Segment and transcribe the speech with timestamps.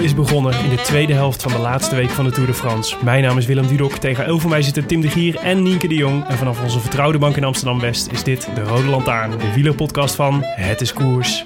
[0.00, 2.96] Is begonnen in de tweede helft van de laatste week van de Tour de France.
[3.04, 3.96] Mijn naam is Willem Dudok.
[3.96, 6.24] Tegenover mij zitten Tim de Gier en Nienke de Jong.
[6.28, 9.30] En vanaf onze vertrouwde bank in Amsterdam-West is dit de Rode Lantaarn.
[9.30, 11.44] De wielerpodcast van Het is Koers.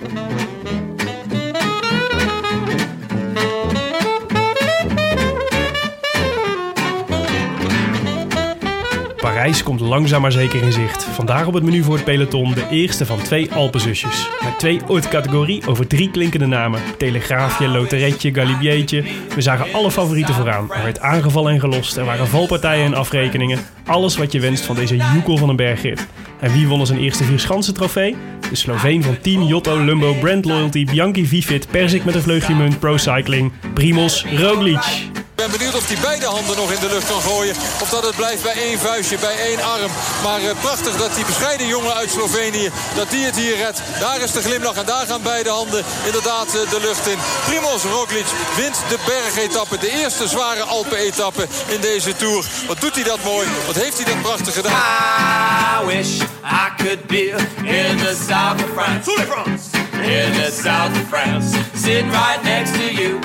[9.46, 11.04] Parijs komt langzaam maar zeker in zicht.
[11.04, 14.28] Vandaag op het menu voor het peloton de eerste van twee Alpenzusjes.
[14.44, 16.80] Met twee haute categorie over drie klinkende namen.
[16.98, 19.04] Telegraafje, Loteretje, Galibiertje.
[19.34, 20.72] We zagen alle favorieten vooraan.
[20.72, 21.96] Er werd aangevallen en gelost.
[21.96, 23.58] Er waren valpartijen en afrekeningen.
[23.84, 26.06] Alles wat je wenst van deze joekel van een bergrit.
[26.40, 28.16] En wie won zijn eerste vierschansen trofee?
[28.50, 32.78] De Sloveen van Team Jotto, Lumbo, Brand Loyalty, Bianchi Vifit, Persik met een vleugje munt,
[32.78, 35.14] Pro Cycling, Primoz Roglic.
[35.46, 37.54] Ik ben benieuwd of hij beide handen nog in de lucht kan gooien.
[37.80, 39.90] Of dat het blijft bij één vuistje, bij één arm.
[40.22, 43.82] Maar uh, prachtig dat die bescheiden jongen uit Slovenië, dat die het hier redt.
[44.00, 47.18] Daar is de glimlach en daar gaan beide handen inderdaad uh, de lucht in.
[47.44, 49.78] Primoz Roglic wint de bergetappe.
[49.78, 52.44] De eerste zware Alpen-etappe in deze Tour.
[52.66, 53.48] Wat doet hij dat mooi.
[53.66, 54.72] Wat heeft hij dat prachtig gedaan.
[54.72, 59.10] I wish I could be in the south of France.
[60.02, 61.58] In the south of France.
[61.74, 63.18] Sitting right next to you.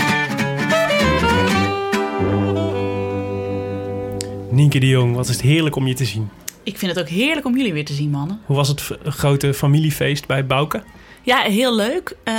[4.52, 6.30] Nienke de Jong, wat is het heerlijk om je te zien.
[6.64, 8.42] Ik vind het ook heerlijk om jullie weer te zien, mannen.
[8.46, 10.84] Hoe was het grote familiefeest bij Bouke?
[11.22, 12.10] Ja, heel leuk.
[12.10, 12.34] Uh,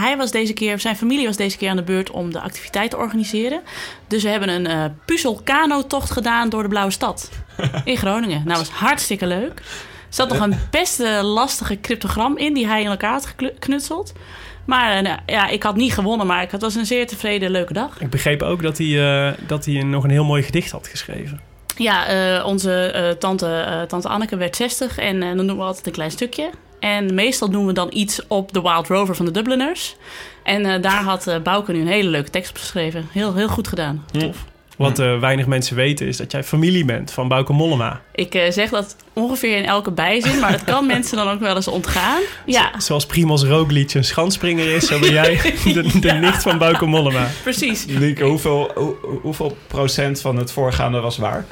[0.00, 2.90] hij was deze keer, zijn familie was deze keer aan de beurt om de activiteit
[2.90, 3.62] te organiseren.
[4.08, 7.30] Dus we hebben een uh, puzzel-kano-tocht gedaan door de Blauwe Stad
[7.84, 8.36] in Groningen.
[8.36, 9.58] Nou, dat was hartstikke leuk.
[9.58, 14.12] Er zat nog een best uh, lastige cryptogram in die hij in elkaar had geknutseld.
[14.64, 18.00] Maar uh, ja, ik had niet gewonnen, maar het was een zeer tevreden, leuke dag.
[18.00, 21.52] Ik begreep ook dat hij, dat hij nog een heel mooi gedicht had geschreven.
[21.76, 26.10] Ja, uh, onze tante, tante Anneke werd 60 en dan doen we altijd een klein
[26.10, 26.50] stukje.
[26.80, 29.96] En meestal doen we dan iets op de Wild Rover van de Dubliners.
[30.42, 33.08] En daar had Bouke nu een hele leuke tekst op geschreven.
[33.12, 34.04] Heel, heel goed gedaan.
[34.12, 34.44] Tof.
[34.76, 38.00] Wat uh, weinig mensen weten is dat jij familie bent van Bouke Mollema.
[38.14, 41.56] Ik uh, zeg dat ongeveer in elke bijzin, maar het kan mensen dan ook wel
[41.56, 42.20] eens ontgaan.
[42.46, 42.80] Ja.
[42.80, 47.28] Zoals Primoz Roglic een schanspringer is, zo ben jij de, de nicht van Bouke Mollema.
[47.42, 47.84] Precies.
[47.84, 51.46] Lieke, hoeveel, hoe, hoeveel procent van het voorgaande was waar?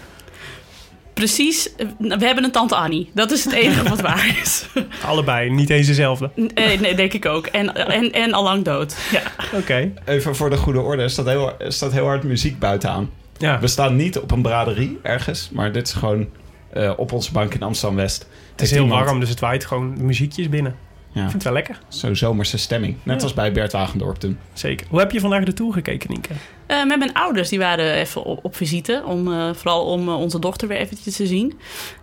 [1.14, 3.10] Precies, we hebben een tante Annie.
[3.14, 4.66] Dat is het enige wat waar is.
[5.06, 6.30] Allebei, niet eens dezelfde.
[6.54, 7.46] Nee, nee denk ik ook.
[7.46, 8.96] En, en, en al lang dood.
[9.10, 9.22] Ja.
[9.46, 9.56] Oké.
[9.56, 9.92] Okay.
[10.04, 13.10] Even voor de goede orde, er staat heel, er staat heel hard muziek buiten aan.
[13.38, 13.60] Ja.
[13.60, 16.28] We staan niet op een braderie ergens, maar dit is gewoon
[16.76, 18.26] uh, op onze bank in Amsterdam-West.
[18.50, 20.76] Het is heel warm, dus het waait gewoon muziekjes binnen.
[21.12, 21.20] Ja.
[21.24, 21.78] Ik vind het wel lekker.
[21.88, 22.96] Zo'n zomerse stemming.
[23.02, 23.22] Net Ja.
[23.22, 24.38] als bij Bert Wagendorp toen.
[24.52, 24.86] Zeker.
[24.90, 26.28] Hoe heb je vandaag de Tour gekeken, Nienke?
[26.66, 29.02] Eh, met mijn ouders, die waren even op, op visite.
[29.06, 31.58] Om, eh, vooral om eh, onze dochter weer eventjes te zien.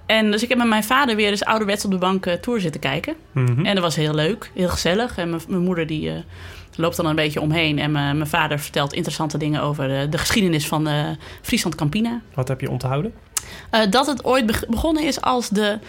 [0.05, 2.81] En dus ik heb met mijn vader weer eens ouderwets op de bank Tour zitten
[2.81, 3.15] kijken.
[3.31, 3.65] Mhm.
[3.65, 5.17] En dat was heel leuk, heel gezellig.
[5.17, 6.11] En mijn- mijn moeder die
[6.79, 7.79] loopt dan een beetje omheen.
[7.79, 11.05] En mijn vader vertelt interessante dingen over eh, de geschiedenis van eh,
[11.41, 12.21] Friesland Campina.
[12.33, 13.13] Wat heb je onthouden?
[13.69, 15.79] Eh, dat het ooit beg- begonnen is als de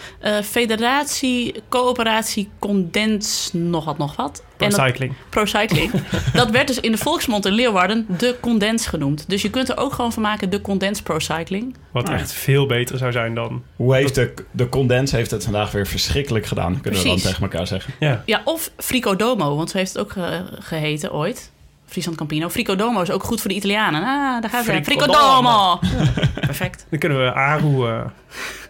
[0.45, 4.43] Federatie Coöperatie Condens nog wat nog wat.
[4.61, 5.13] Pro En dat- cycling.
[5.29, 5.91] Pro Cycling.
[6.33, 9.25] dat werd dus in de volksmond in Leeuwarden de Condens genoemd.
[9.29, 11.77] Dus je kunt er ook gewoon van maken de Condens Pro Cycling.
[11.93, 12.15] Wat ja.
[12.15, 13.63] echt veel beter zou zijn dan...
[13.77, 17.43] Hoe heeft de, de condens heeft het vandaag weer verschrikkelijk gedaan, kunnen we dan tegen
[17.43, 17.95] elkaar zeggen.
[17.99, 18.23] Ja.
[18.27, 21.51] Ja, of Frico Domo, want zo heeft het ook ge- geheten ooit.
[21.91, 22.49] Friesland Campino.
[22.49, 24.01] Frico Domo is ook goed voor de Italianen.
[24.03, 24.71] Ah, daar gaan ze.
[24.71, 25.79] Frico Frico Domo!
[26.47, 26.87] Perfect.
[26.91, 28.01] Dan kunnen we Aru eh,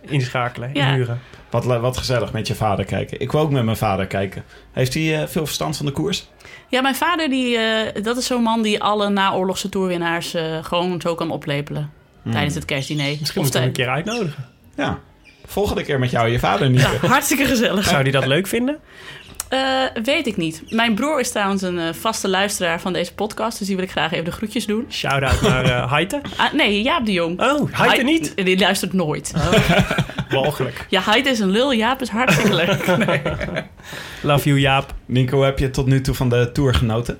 [0.00, 0.86] inschakelen, Ja.
[0.88, 1.20] inhuren.
[1.50, 3.20] Wat, wat gezellig met je vader kijken.
[3.20, 4.44] Ik wil ook met mijn vader kijken.
[4.72, 6.28] Heeft hij eh, veel verstand van de koers?
[6.68, 11.00] Ja, mijn vader, die, eh, dat is zo'n man die alle naoorlogse toerwinnaars eh, gewoon
[11.00, 11.90] zo kan oplepelen.
[12.30, 13.06] Tijdens het kerstdiner.
[13.06, 13.16] Hmm.
[13.20, 14.48] Misschien moeten we hem een keer uitnodigen.
[14.76, 14.98] Ja.
[15.46, 16.80] Volgende keer met jou en je vader niet.
[16.80, 17.84] Ja, hartstikke gezellig.
[17.84, 18.78] Zou hij dat leuk vinden?
[19.50, 20.62] Eh, weet ik niet.
[20.68, 23.58] Mijn broer is trouwens een eh, vaste luisteraar van deze podcast.
[23.58, 24.86] Dus die wil ik graag even de groetjes doen.
[24.90, 26.20] Shout-out naar eh Heite.
[26.36, 27.40] Ah, nee, Jaap de Jong.
[27.40, 28.36] Oh, Heite niet?
[28.36, 29.32] Die luistert nooit.
[30.30, 30.86] Walgelijk.
[30.88, 31.72] Ja, Heite is een lul.
[31.72, 32.86] Jaap is hartstikke leuk.
[34.22, 34.94] Love you, Jaap.
[35.06, 37.18] Nico, heb je tot nu toe van de Tour genoten?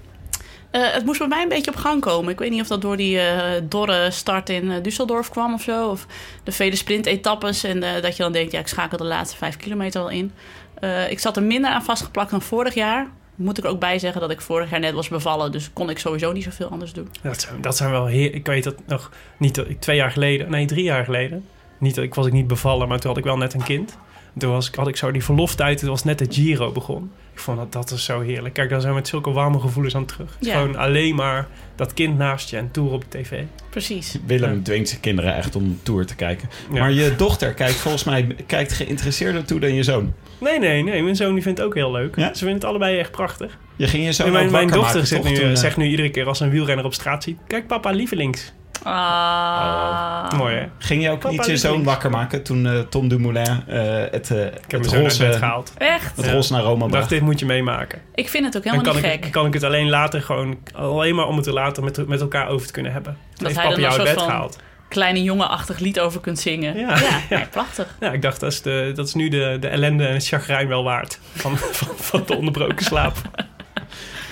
[0.71, 2.33] Eh, het moest bij mij een beetje op gang komen.
[2.33, 5.63] Ik weet niet of dat door die eh, dorre start in eh, Düsseldorf kwam of
[5.63, 5.89] zo.
[5.89, 6.07] Of
[6.45, 7.65] de vele sprintetappes.
[7.65, 10.33] En eh, dat je dan denkt, ja, ik schakel de laatste vijf kilometer wel in.
[10.81, 13.07] Eh, ik zat er minder aan vastgeplakt dan vorig jaar.
[13.35, 15.53] Moet ik er ook bij zeggen dat ik vorig jaar net was bevallen.
[15.53, 17.09] Dus kon ik sowieso niet zoveel anders doen.
[17.23, 18.35] Dat zijn, dat zijn wel heer...
[18.35, 19.55] Ik weet dat nog niet...
[19.55, 20.51] dat ik- Twee jaar geleden...
[20.51, 21.45] Nee, drie jaar geleden.
[21.79, 23.97] Niet, dat- ik was ik niet bevallen, maar toen had ik wel net een kind.
[24.39, 25.79] Toen was, ik- had ik zo die verloftijd.
[25.79, 27.11] Toen was net de Giro begon.
[27.33, 28.55] Ik vond dat, dat is zo heerlijk.
[28.55, 30.31] Kijk, daar zijn we met zulke warme gevoelens aan terug.
[30.33, 30.61] Het is Ja.
[30.61, 33.43] Gewoon alleen maar dat kind naast je en tour op de tv.
[33.71, 34.19] Precies.
[34.27, 34.61] Willem Ja.
[34.63, 36.49] dwingt zijn kinderen echt om Tour te kijken.
[36.73, 36.79] Ja.
[36.81, 40.13] Maar je dochter kijkt volgens mij kijkt geïnteresseerder toe dan je zoon.
[40.41, 41.03] Nee, nee, nee.
[41.03, 42.17] Mijn zoon die vindt het ook heel leuk.
[42.17, 42.27] Ja?
[42.29, 43.59] Ze vinden het allebei echt prachtig.
[43.77, 45.49] Je ging je zoon En mijn, ook mijn wakker dochter maken, zegt toch, nu, toen,
[45.51, 47.39] eh, zegt nu iedere keer als een wielrenner op straat ziet...
[47.47, 48.53] Kijk papa, lievelings.
[48.83, 50.33] Ah.
[50.39, 50.67] Mooi hè?
[50.79, 54.31] Ging je ook Papa niet je zoon wakker maken toen eh, Tom Dumoulin eh, het,
[54.31, 55.73] eh Ik heb het, mijn zoon uit roze, bed gehaald.
[55.79, 56.17] Echt?
[56.17, 56.33] het Ja.
[56.33, 57.09] roze naar Rome Ik dacht, bracht?
[57.09, 57.99] dit moet je meemaken.
[58.15, 59.33] Ik vind het ook Dan helemaal kan niet ik, gek.
[59.33, 60.59] kan ik het alleen later gewoon...
[60.75, 63.17] Alleen maar om het er later met, met elkaar over te kunnen hebben.
[63.35, 64.59] Toen heeft hij papa dan jou een uit bed van- gehaald.
[64.91, 66.79] Kleine jongenachtig lied over kunt zingen.
[66.79, 66.99] Ja.
[66.99, 67.37] ja, Ja.
[67.37, 67.97] nee, prachtig.
[68.01, 70.69] Ja, ik dacht, dat is, de, dat is nu de, de ellende en het chagrijn
[70.69, 71.19] wel waard.
[71.35, 73.17] Van, van, van de onderbroken slaap.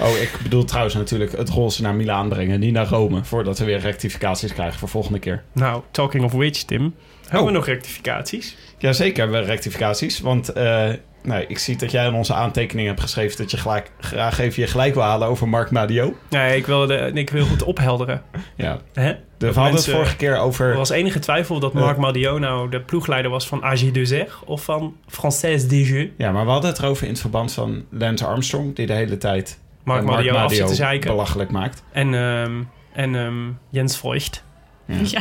[0.00, 3.25] Oh, ik bedoel trouwens natuurlijk het roze naar Milaan brengen, niet naar Rome.
[3.25, 5.43] Voordat we weer rectificaties krijgen voor volgende keer.
[5.52, 6.94] Nou, talking of which, Tim.
[7.22, 7.46] Hebben Oh.
[7.46, 8.56] we nog rectificaties?
[8.78, 10.20] Jazeker hebben we rectificaties.
[10.20, 10.88] Want eh,
[11.23, 13.37] nou, ik zie dat jij in onze aantekeningen hebt geschreven...
[13.37, 16.15] dat je gelijk, graag even je gelijk wil halen over Mark Madio.
[16.31, 18.23] Nee, ik wil, de, ik wil het ophelderen.
[18.56, 19.12] Ja, Hè?
[19.38, 20.75] we hadden het vorige keer Er over...
[20.75, 22.03] was enige twijfel dat Marc Eh.
[22.03, 26.11] Madiot nou de ploegleider was van AG2R of van Française des Jeux.
[26.17, 28.75] Ja, maar we hadden het erover in het verband van Lance Armstrong...
[28.75, 31.11] die de hele tijd Marc eh, zit te zeiken.
[31.11, 31.82] belachelijk maakt.
[31.93, 32.62] En, ehm,
[32.93, 34.44] en ehm, Jens Voigt.
[35.02, 35.20] Ja.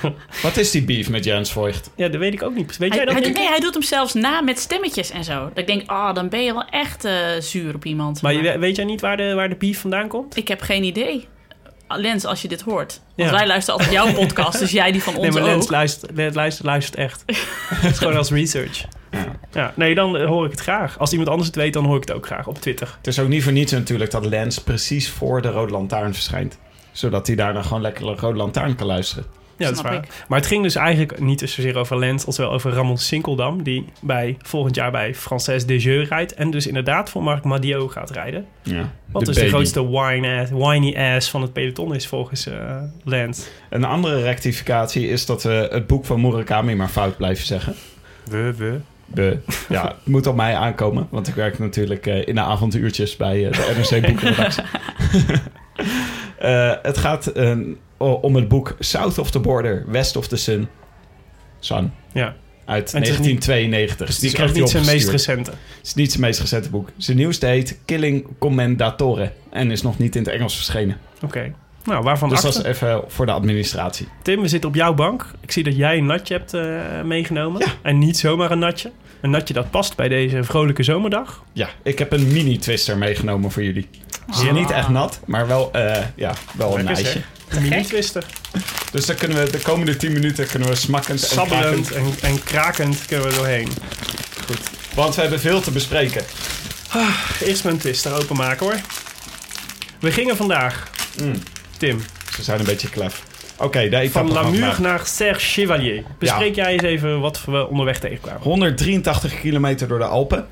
[0.42, 1.90] Wat is die beef met Jens Voigt?
[1.96, 2.76] Ja, dat weet ik ook niet.
[2.76, 3.34] Weet Hij, jij dat hij, niet?
[3.36, 5.38] nee, hij doet hem zelfs na met stemmetjes en zo.
[5.48, 8.22] Dat ik denk, ah, dan ben je wel echt eh, zuur op iemand.
[8.22, 10.36] Maar je- weet jij niet waar de, waar de beef vandaan komt?
[10.36, 11.26] Ik heb geen idee.
[11.88, 13.00] Lens, als je dit hoort.
[13.16, 13.36] Want Ja.
[13.36, 15.48] wij luisteren altijd jouw podcast, dus jij die van ons Nee, maar ook.
[15.48, 17.22] Lens luistert, Lens luistert, luistert echt.
[17.74, 18.84] Het is gewoon als research.
[19.52, 20.98] Ja, nee, dan eh, hoor ik het graag.
[20.98, 22.94] Als iemand anders het weet, dan hoor ik het ook graag op Twitter.
[22.96, 26.58] Het is ook niet voor niets natuurlijk dat Lance precies voor de Rode Lantaarn verschijnt.
[26.92, 29.24] Zodat hij daarna gewoon lekker de Rode Lantaarn kan luisteren.
[29.60, 30.02] Ja, dat is Snap waar.
[30.02, 30.24] ik.
[30.28, 33.62] Maar het ging dus eigenlijk niet zozeer over Lens als wel over Ramon Sinkeldam.
[33.62, 36.34] Die bij, volgend jaar bij Française des Jeux rijdt.
[36.34, 38.46] En dus inderdaad voor Marc Madiot gaat rijden.
[38.62, 38.92] Ja.
[39.12, 43.48] Wat dus de grootste whine ass, whiny ass van het peloton is volgens eh Lens.
[43.70, 47.74] Een andere rectificatie is dat we het boek van Murakami maar fout blijven zeggen.
[48.24, 48.78] We, we.
[49.06, 49.38] De,
[49.68, 53.46] ja, het moet op mij aankomen, want ik werk natuurlijk eh, in de avonduurtjes bij
[53.46, 54.64] eh, de NRC Boekenredactie.
[56.40, 57.58] Eh, het gaat eh,
[57.98, 60.68] om het boek South of the Border, West of the Sun.
[61.58, 61.92] Sun.
[62.12, 62.34] Ja.
[62.64, 64.06] Uit En het is niet- 1992.
[64.06, 65.50] Dus Die niet zijn meest recente.
[65.50, 66.88] Het is niet zijn meest recente boek.
[66.96, 70.96] Zijn nieuwste heet Killing Commendatore en is nog niet in het Engels verschenen.
[71.24, 71.52] Oké.
[71.84, 74.08] Nou, waarvan Dus dat is even voor de administratie.
[74.22, 75.26] Tim, we zitten op jouw bank.
[75.40, 77.62] Ik zie dat jij een natje hebt eh, meegenomen.
[77.82, 78.90] En niet zomaar een natje.
[79.20, 81.44] Een natje dat past bij deze vrolijke zomerdag.
[81.52, 83.88] Ja, ik heb een mini-twister meegenomen voor jullie.
[84.34, 87.04] Ze is niet echt nat, maar wel, eh, ja, wel een Lekker,
[87.94, 88.22] ijsje.
[88.92, 92.28] Dus daar kunnen we de komende 10 minuten kunnen we smakkend en Sabbelend krakend- en,
[92.30, 93.68] en krakend kunnen we doorheen.
[94.46, 94.58] Goed.
[94.94, 96.22] Want we hebben veel te bespreken.
[97.44, 98.76] Eerst mijn twister openmaken hoor.
[99.98, 100.88] We gingen vandaag,
[101.22, 101.42] Mm,
[101.76, 102.02] Tim,
[102.36, 103.22] ze zijn een beetje klef.
[103.56, 104.78] Oké, de etappe van vandaag.
[104.78, 106.02] naar Serre Chevalier.
[106.18, 108.42] Bespreek jij eens even wat we onderweg tegenkwamen.
[108.42, 110.46] 183 kilometer door de Alpen.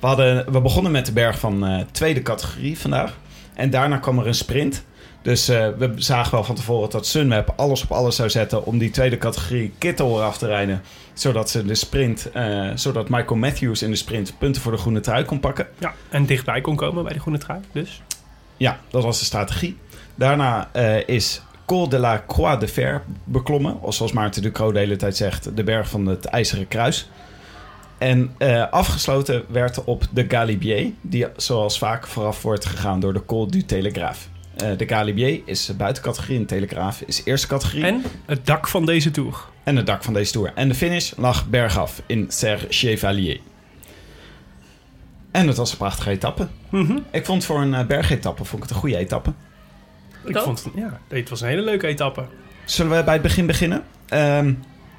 [0.00, 3.16] We, hadden, we begonnen met de berg van eh, tweede categorie vandaag.
[3.54, 4.84] En daarna kwam er een sprint.
[5.22, 8.78] Dus eh, we zagen wel van tevoren dat Sunweb alles op alles zou zetten om
[8.78, 10.82] die tweede categorie Kittel eraf te rijden.
[11.12, 15.00] Zodat ze de sprint, eh, zodat Michael Matthews in de sprint punten voor de groene
[15.00, 15.66] trui kon pakken.
[15.78, 17.60] Ja, en dichtbij kon komen bij de groene trui.
[17.72, 18.02] Dus.
[18.56, 19.76] Ja, dat was de strategie.
[20.14, 20.74] Daarna
[21.06, 23.82] is Col de la Croix de Fer beklommen.
[23.82, 27.08] Of zoals Maarten Ducro de hele tijd zegt, de berg van het IJzeren Kruis.
[27.98, 33.24] En eh, afgesloten werd op de Galibier, die zoals vaak vooraf wordt gegaan door de
[33.24, 34.28] Col du Telegraaf.
[34.56, 37.84] Eh, de Galibier is buitencategorie en Telegraaf is eerste categorie.
[37.84, 39.44] En het dak van deze tour.
[39.62, 40.52] En het dak van deze tour.
[40.54, 43.40] En de finish lag bergaf in Serre Chevalier.
[45.30, 46.46] En het was een prachtige etappe.
[46.68, 46.98] Mhm.
[47.10, 49.32] Ik vond voor een eh, bergetappe vond ik het een goede etappe.
[50.24, 52.24] Ik vond, ja, het was een hele leuke etappe.
[52.64, 53.82] Zullen we bij het begin beginnen?
[54.08, 54.52] Ehm,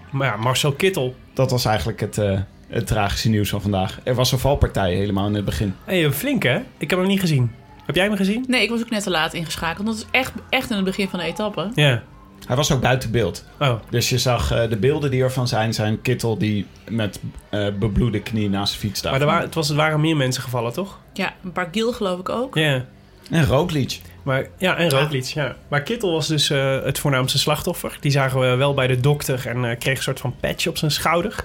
[0.10, 1.16] Maar ja, Marcel Kittel.
[1.34, 4.00] dat was eigenlijk het, eh, het tragische nieuws van vandaag.
[4.04, 5.76] Er was een valpartij helemaal in het begin.
[5.86, 6.60] Hey, een flink hè?
[6.78, 7.52] Ik heb hem niet gezien.
[7.86, 8.46] Heb jij hem gezien?
[8.48, 9.86] Nee, ik was ook net te laat ingeschakeld.
[9.86, 11.72] Dat is echt, echt in het begin van de etappe.
[11.76, 12.04] Ja.
[12.46, 13.46] Hij was ook buiten beeld.
[13.60, 17.68] Oh, Dus je zag eh, de beelden die ervan zijn, zijn Kittel die met eh,
[17.80, 19.12] bebloede knie naast de fiets staat.
[19.12, 21.00] maar er waren, het, was, het waren meer mensen gevallen, toch?
[21.14, 22.56] Ja, een paar Gil geloof ik ook.
[22.56, 22.86] Ja.
[23.30, 24.02] En Roglic.
[24.24, 25.56] Maar, ja, en Roglic, ja.
[25.68, 27.98] Maar Kittel was dus eh, het voornaamste slachtoffer.
[28.00, 30.78] Die zagen we wel bij de dokter en eh, kreeg een soort van patch op
[30.78, 31.36] zijn schouder.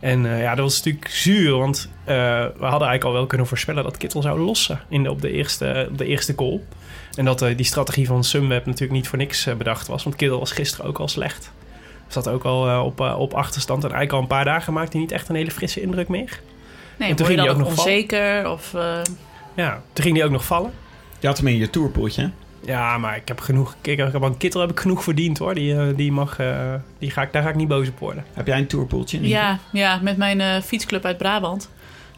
[0.00, 3.46] En eh, ja, dat was natuurlijk zuur, want eh, we hadden eigenlijk al wel kunnen
[3.46, 6.60] voorspellen dat Kittel zou lossen in de, op, de eerste, op de eerste call.
[7.16, 10.38] En dat eh, die strategie van Sunweb natuurlijk niet voor niks bedacht was, want Kittel
[10.38, 11.52] was gisteren ook al slecht.
[12.08, 15.00] Zat ook al eh, op, op achterstand en eigenlijk al een paar dagen maakte hij
[15.00, 16.40] niet echt een hele frisse indruk meer.
[16.98, 18.50] Nee, En toen ging hij ook nog onzeker?
[18.50, 18.98] Of, eh,
[19.54, 20.72] Ja, toen ging hij ook nog vallen.
[21.18, 22.30] Je had hem in je tourpoeltje.
[22.66, 23.76] Ja, maar ik heb genoeg.
[23.82, 25.54] Ik heb aan Kittel heb ik genoeg verdiend hoor.
[25.54, 28.24] Die, eh, die mag, eh, die ga ik, daar ga ik niet boos op worden.
[28.32, 29.28] Heb jij een tourpoeltje?
[29.28, 31.70] ja, ja, met mijn eh, fietsclub uit Brabant.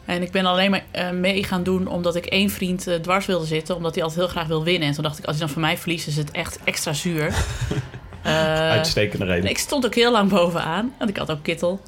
[0.05, 3.75] En ik ben alleen maar mee gaan doen omdat ik één vriend dwars wilde zitten.
[3.75, 4.87] Omdat hij altijd heel graag wil winnen.
[4.87, 7.33] En toen dacht ik, als hij dan van mij verliest, is het echt extra zuur.
[8.23, 9.49] Eh, Uitstekende reden.
[9.49, 10.93] ik stond ook heel lang bovenaan.
[10.97, 11.81] Want ik had ook kittel.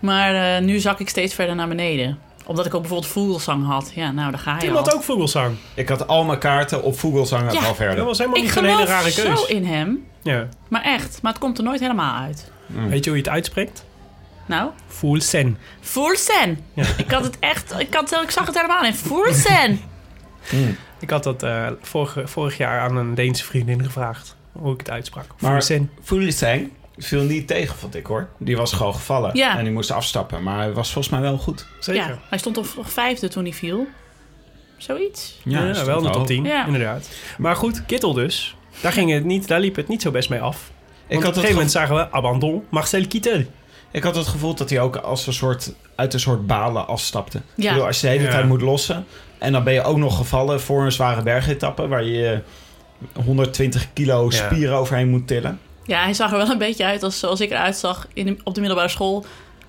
[0.00, 2.18] Maar eh, nu zak ik steeds verder naar beneden.
[2.46, 3.92] Omdat ik ook bijvoorbeeld Vogelsang had.
[3.94, 5.56] Ja, nou, daar ga je Tim had ook vogelsang.
[5.74, 7.58] Ik had al mijn kaarten op Vogelsang Ja.
[7.58, 8.04] al Dat verder.
[8.04, 9.40] was helemaal Ik niet een hele geloof rare keus.
[9.40, 10.06] zo in hem.
[10.22, 10.48] Ja.
[10.68, 11.18] Maar echt.
[11.22, 12.50] Maar het komt er nooit helemaal uit.
[12.66, 13.84] Weet je hoe je het uitspreekt?
[14.46, 15.58] Nou, Voelsen.
[15.80, 16.58] Voelsen.
[16.74, 16.84] Ja.
[16.96, 17.74] Ik had het echt...
[17.78, 18.94] Ik, had, ik zag het helemaal in.
[18.94, 19.80] Voelsen.
[21.00, 24.36] Ik had dat eh, vorig, vorig jaar aan een Deense vriendin gevraagd.
[24.52, 25.24] Hoe ik het uitsprak.
[25.40, 25.50] Maar-
[26.02, 26.70] Voelsen.
[26.98, 28.28] Viel niet tegen, vond ik hoor.
[28.38, 29.30] Die was gewoon gevallen.
[29.36, 29.58] Ja.
[29.58, 30.42] En die moest afstappen.
[30.42, 31.66] Maar hij was volgens mij wel goed.
[31.80, 32.02] Zeker.
[32.08, 33.86] Ja, hij stond op nog vijfde toen hij viel.
[34.76, 35.40] Zoiets.
[35.44, 36.26] Ja, wel in de top hoog.
[36.26, 36.66] 10, Ja.
[36.66, 37.08] inderdaad.
[37.38, 38.56] Maar goed, Kittel dus.
[38.80, 40.70] Daar, ging het niet, daar liep het niet zo best mee af.
[41.06, 43.42] Ik had, op een het gegeven moment zagen we abandon, Marcel Kittel.
[43.90, 47.40] ik had het gevoel dat hij ook als een soort, uit een soort balen afstapte.
[47.54, 47.70] Ja.
[47.72, 48.30] bedoel, als je de hele Ja.
[48.30, 49.06] tijd moet lossen...
[49.38, 51.88] en dan ben je ook nog gevallen voor een zware bergetappe...
[51.88, 52.40] waar je
[53.24, 54.46] 120 kilo Ja.
[54.46, 55.60] spieren overheen moet tillen.
[55.86, 58.36] Ja, hij zag er wel een beetje uit als zoals ik eruit zag in de-
[58.44, 59.24] op de middelbare school.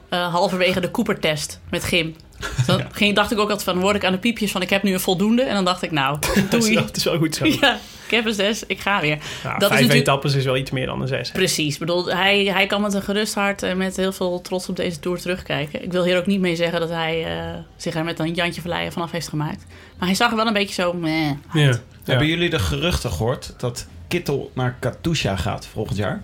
[0.10, 2.16] eh, halverwege de Cooper-test met gym.
[2.40, 4.70] Dus Dan ging, dacht ik ook altijd van, word ik aan de piepjes van ik
[4.70, 5.42] heb nu een voldoende.
[5.44, 6.76] En dan dacht ik, nou, Dat is, doei.
[6.76, 7.46] dat is wel goed zo.
[7.62, 7.74] Ja,
[8.06, 9.10] ik heb een zes, ik ga weer.
[9.10, 11.28] Ja, Dat is vijf natuurlijk- etappes is wel iets meer dan een zes.
[11.32, 11.34] hè.
[11.38, 14.76] Precies, bedoel, hij, hij kan met een gerust hart en met heel veel trots op
[14.76, 15.84] deze Tour terugkijken.
[15.84, 18.62] Ik wil hier ook niet mee zeggen dat hij eh, zich er met een Jantje
[18.62, 19.66] Verleijen vanaf heeft gemaakt.
[19.98, 21.30] Maar hij zag er wel een beetje zo, meh.
[21.54, 21.62] Ja.
[21.62, 21.80] Ja.
[22.04, 23.54] Hebben jullie de geruchten gehoord...
[23.58, 26.24] dat Kittel naar Katusha gaat volgend jaar?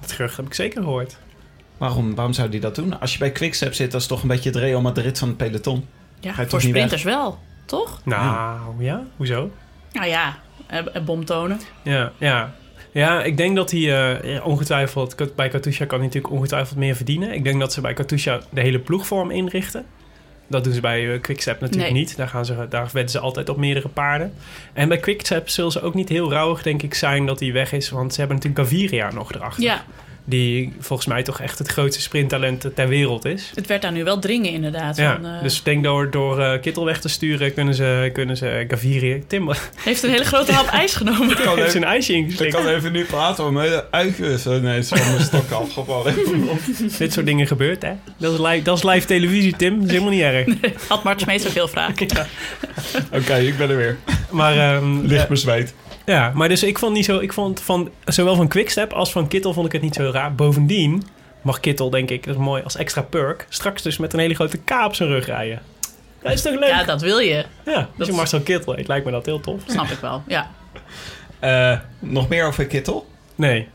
[0.00, 1.16] Dat gerucht heb ik zeker gehoord.
[1.76, 3.00] Waarom, waarom zou hij dat doen?
[3.00, 5.36] Als je bij Quickstep zit, dat is toch een beetje het Real Madrid van het
[5.36, 5.86] peloton.
[6.20, 8.00] Ja, Ga je voor toch niet sprinters wel, toch?
[8.04, 9.06] Nou, ja.
[9.16, 9.50] Hoezo?
[9.92, 11.60] Nou ja, eh, eh, bomtonen.
[11.82, 12.54] Ja, ja.
[12.92, 15.34] Ja, ik denk dat hij eh, ongetwijfeld...
[15.36, 17.32] Bij Katusha kan hij natuurlijk ongetwijfeld meer verdienen.
[17.32, 19.86] Ik denk dat ze bij Katusha de hele ploegvorm inrichten.
[20.48, 22.00] Dat doen ze bij eh, Quickstep natuurlijk Nee.
[22.00, 22.16] niet.
[22.16, 24.32] Daar, gaan ze, daar wedden ze altijd op meerdere paarden.
[24.72, 27.72] En bij Quickstep zullen ze ook niet heel rauwig, denk ik, zijn dat hij weg
[27.72, 27.90] is.
[27.90, 29.62] Want ze hebben natuurlijk Gaviria nog erachter.
[29.62, 29.84] Ja,
[30.28, 33.50] Die volgens mij toch echt het grootste sprinttalent ter wereld is.
[33.54, 34.96] het werd daar nu wel dringen inderdaad.
[34.96, 38.10] Ja, Van, eh, dus ik denk door, door eh, Kittel weg te sturen kunnen ze,
[38.12, 39.18] kunnen ze Gaviria...
[39.26, 41.36] Tim, Heeft een hele grote hap ijs genomen.
[41.56, 42.64] heeft zijn ijsje ingeslikt.
[42.64, 44.44] even nu praten om hele uitjes.
[44.44, 46.14] Nee, is van mijn stok afgevallen.
[46.98, 47.92] Dit soort dingen gebeurt, hè?
[48.16, 49.74] Dat is live, dat is live televisie, Tim.
[49.74, 50.46] Dat is helemaal niet erg.
[50.88, 52.00] Had Mart ook heel vaak.
[53.12, 53.96] Oké, ik ben er weer.
[54.30, 55.74] Maar, ehm, Ligt ja, me zweet.
[56.08, 57.18] Ja, maar dus ik vond niet zo...
[57.18, 60.34] Ik vond van, zowel van Quickstep als van Kittel vond ik het niet zo raar.
[60.34, 61.02] Bovendien
[61.42, 63.46] mag Kittel, denk ik, dat is mooi als extra perk...
[63.48, 65.62] straks dus met een hele grote K op zijn rug rijden.
[66.22, 66.68] Dat is toch leuk?
[66.68, 67.36] Ja, Ja, dat wil je.
[67.64, 69.60] als dat je is- Marcel Kittel heet, lijkt me dat heel tof.
[69.66, 70.22] Snap ik wel.
[70.26, 70.50] Ja.
[71.38, 73.06] Eh, nog meer over Kittel?
[73.34, 73.68] Nee.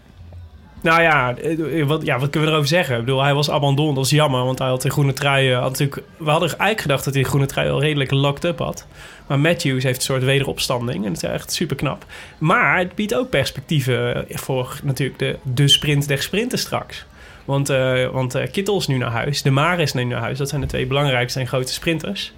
[0.84, 2.98] Nou ja, eh, wat, ja, wat kunnen we erover zeggen?
[2.98, 5.52] Ik bedoel, hij was abandon, dat is jammer, want hij had de groene trui...
[5.52, 8.60] eh, natuurlijk, we hadden eigenlijk gedacht dat hij de groene trui al redelijk locked up
[8.60, 8.88] had.
[9.28, 12.06] Maar Matthews heeft een soort wederopstanding en dat is echt super knap.
[12.38, 17.06] Maar het biedt ook perspectieven eh, voor natuurlijk de, de sprint der sprinten straks.
[17.46, 20.38] Want, eh want Kittel is nu naar huis, De Maar is nu naar huis.
[20.38, 22.34] Dat zijn de twee belangrijkste en grote sprinters.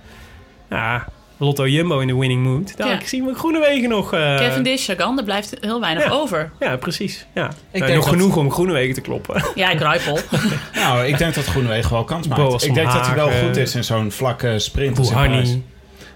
[0.70, 2.77] Ja, Lotto Jumbo in de winning mood.
[2.77, 3.00] Daar Ja.
[3.06, 4.13] zien we Groenewegen nog...
[4.13, 6.10] eh, Cavendish, Sagan, er blijft heel weinig ja.
[6.10, 6.51] over.
[6.60, 7.25] Ja, precies.
[7.34, 7.46] Ja.
[7.48, 9.44] Ik Nou, denk nog dat- genoeg om Groenewegen te kloppen.
[9.56, 10.20] Ja, Kruipel.
[10.75, 12.42] Nou, ik denk dat Groenewegen wel kans maakt.
[12.42, 14.98] Boas ik denk dat hij wel goed is in zo'n vlakke sprint.
[14.98, 15.32] als in Parijs.
[15.34, 15.63] Bouhanni.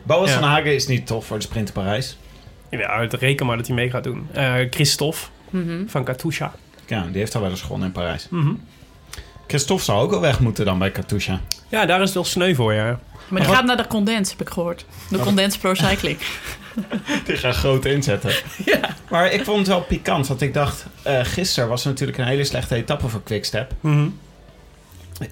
[0.03, 0.39] Boas Ja.
[0.39, 2.17] van Hagen is niet tof voor de sprint in Parijs.
[2.69, 4.27] Ja, reken maar dat hij mee gaat doen.
[4.33, 5.17] Eh Christophe
[5.49, 5.88] Mhm.
[5.88, 6.53] van Katusha.
[6.88, 8.27] Ja, die heeft al wel eens gewonnen in Parijs.
[8.29, 8.51] Mhm.
[9.47, 11.39] Christophe zou ook wel weg moeten dan bij Katusha.
[11.69, 12.99] Ja, daar is het wel sneu voor, ja.
[13.29, 14.86] Maar die gaat naar de Condens, heb ik gehoord.
[15.09, 16.17] De Condens Pro Cycling.
[17.25, 18.31] Die gaat groot inzetten.
[18.65, 18.79] Ja.
[19.09, 20.86] Maar ik vond het wel pikant, want ik dacht...
[21.01, 23.74] eh gisteren was er natuurlijk een hele slechte etappe voor Quickstep.
[23.79, 24.07] Mhm.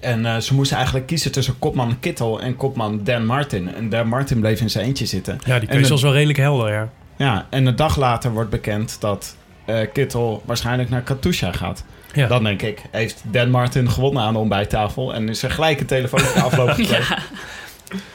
[0.00, 3.74] En eh, ze moesten eigenlijk kiezen tussen kopman Kittel en kopman Dan Martin.
[3.74, 5.38] En Dan Martin bleef in zijn eentje zitten.
[5.44, 6.88] Ja, die keuze was wel redelijk helder, ja.
[7.16, 11.84] Ja, en een dag later wordt bekend dat eh, Kittel waarschijnlijk naar Katusha gaat.
[12.12, 12.26] Ja.
[12.26, 15.14] Dan denk ik, heeft Dan Martin gewonnen aan de ontbijttafel...
[15.14, 17.16] en is er gelijk een telefoon op de afloop gekregen.
[17.16, 17.22] Ja,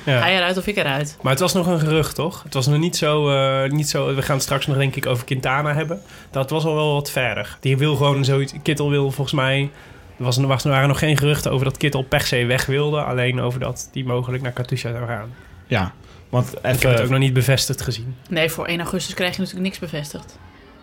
[0.06, 0.20] Ja.
[0.20, 1.18] ga je eruit of ik eruit?
[1.22, 2.44] Maar het was nog een gerucht, toch?
[2.44, 4.16] Het was nog niet zo, eh, niet zo...
[4.16, 6.02] We gaan het straks nog, denk ik, over Quintana hebben.
[6.32, 7.58] Dat was al wel wat verder.
[7.60, 8.54] Die wil gewoon zoiets...
[8.64, 9.72] Kittel wil volgens mij...
[10.18, 12.66] Er, was, er was- er waren nog geen geruchten over dat Kittel per se weg
[12.66, 13.02] wilde.
[13.04, 15.34] Alleen over dat die mogelijk naar Katusha zou gaan.
[15.68, 15.94] Ja,
[16.30, 17.04] want Ik heb het even...
[17.04, 18.16] ook nog niet bevestigd gezien.
[18.30, 20.38] Nee, voor 1 augustus krijg je natuurlijk niks bevestigd.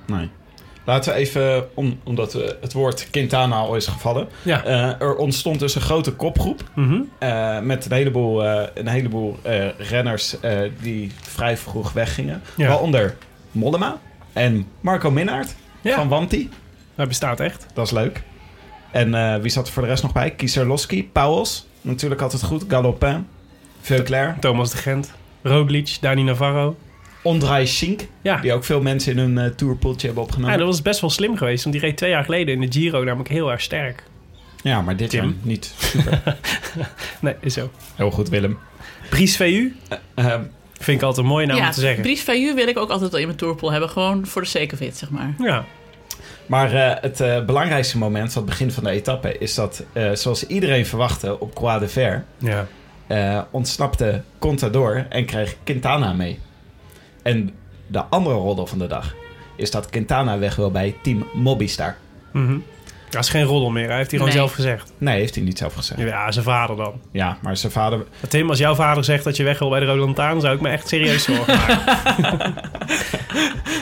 [0.06, 0.30] Nee.
[0.84, 4.28] Laten we even, om, omdat het woord Quintana al is gevallen...
[4.42, 4.64] Ja.
[4.64, 6.62] eh, er ontstond dus een grote kopgroep...
[6.74, 7.00] Mhm.
[7.18, 9.36] eh, met een heleboel, eh, een heleboel
[9.78, 10.36] renners
[10.82, 12.42] die vrij vroeg weggingen.
[12.56, 12.68] Ja.
[12.68, 13.16] Waaronder
[13.50, 13.98] Mollema
[14.32, 15.94] en Marco Minnaert Ja.
[15.94, 16.50] van Wanti.
[16.94, 17.66] Dat bestaat echt.
[17.74, 18.22] Dat is leuk.
[18.90, 20.30] En wie zat er voor de rest nog bij?
[20.30, 21.66] Kieserlowski, Pauwels.
[21.80, 22.64] Natuurlijk altijd goed.
[22.68, 23.26] Galopin.
[23.80, 24.36] Veuclair.
[24.40, 25.12] Thomas de Gent.
[25.42, 26.76] Roglic, Dani Navarro.
[27.22, 28.00] Ondrej Schink.
[28.22, 28.36] Ja.
[28.36, 30.52] Die ook veel mensen in hun tourpoeltje hebben opgenomen.
[30.52, 31.64] ja, dat was best wel slim geweest.
[31.64, 34.02] Want die reed twee jaar geleden in de Giro namelijk heel erg sterk.
[34.62, 36.22] Ja, maar dit jaar niet super.
[37.20, 37.70] Nee, is zo.
[37.94, 38.58] Heel goed, Willem.
[39.10, 39.72] Brice VU.
[40.14, 40.34] Eh,
[40.72, 42.02] Vind ik altijd een mooie naam ja, om te zeggen.
[42.02, 43.90] Brice Vaillou wil ik ook altijd wel in mijn tourpool hebben.
[43.90, 45.34] Gewoon voor de it, zeg maar.
[45.38, 45.64] Ja.
[46.46, 49.38] maar eh, het eh, belangrijkste moment van het begin van de etappe...
[49.38, 52.24] is dat, eh, zoals iedereen verwachtte op Croix de Ver...
[52.38, 52.66] Ja.
[53.06, 56.38] eh, ontsnapte Contador en kreeg Quintana mee.
[57.22, 57.54] En
[57.86, 59.14] de andere roddel van de dag...
[59.56, 61.96] is dat Quintana weg wil bij team Mobistar.
[62.32, 62.58] Mhm.
[63.10, 63.88] Dat is geen roddel meer.
[63.88, 64.92] Hij heeft hij gewoon zelf gezegd.
[64.98, 66.00] Nee, heeft hij niet zelf gezegd.
[66.00, 67.00] Ja, zijn vader dan.
[67.12, 68.04] Ja, maar zijn vader...
[68.28, 70.40] Tim, als jouw vader zegt dat je weg wil bij de Rode Lantaarn...
[70.40, 72.54] zou ik me echt serieus zorgen maken.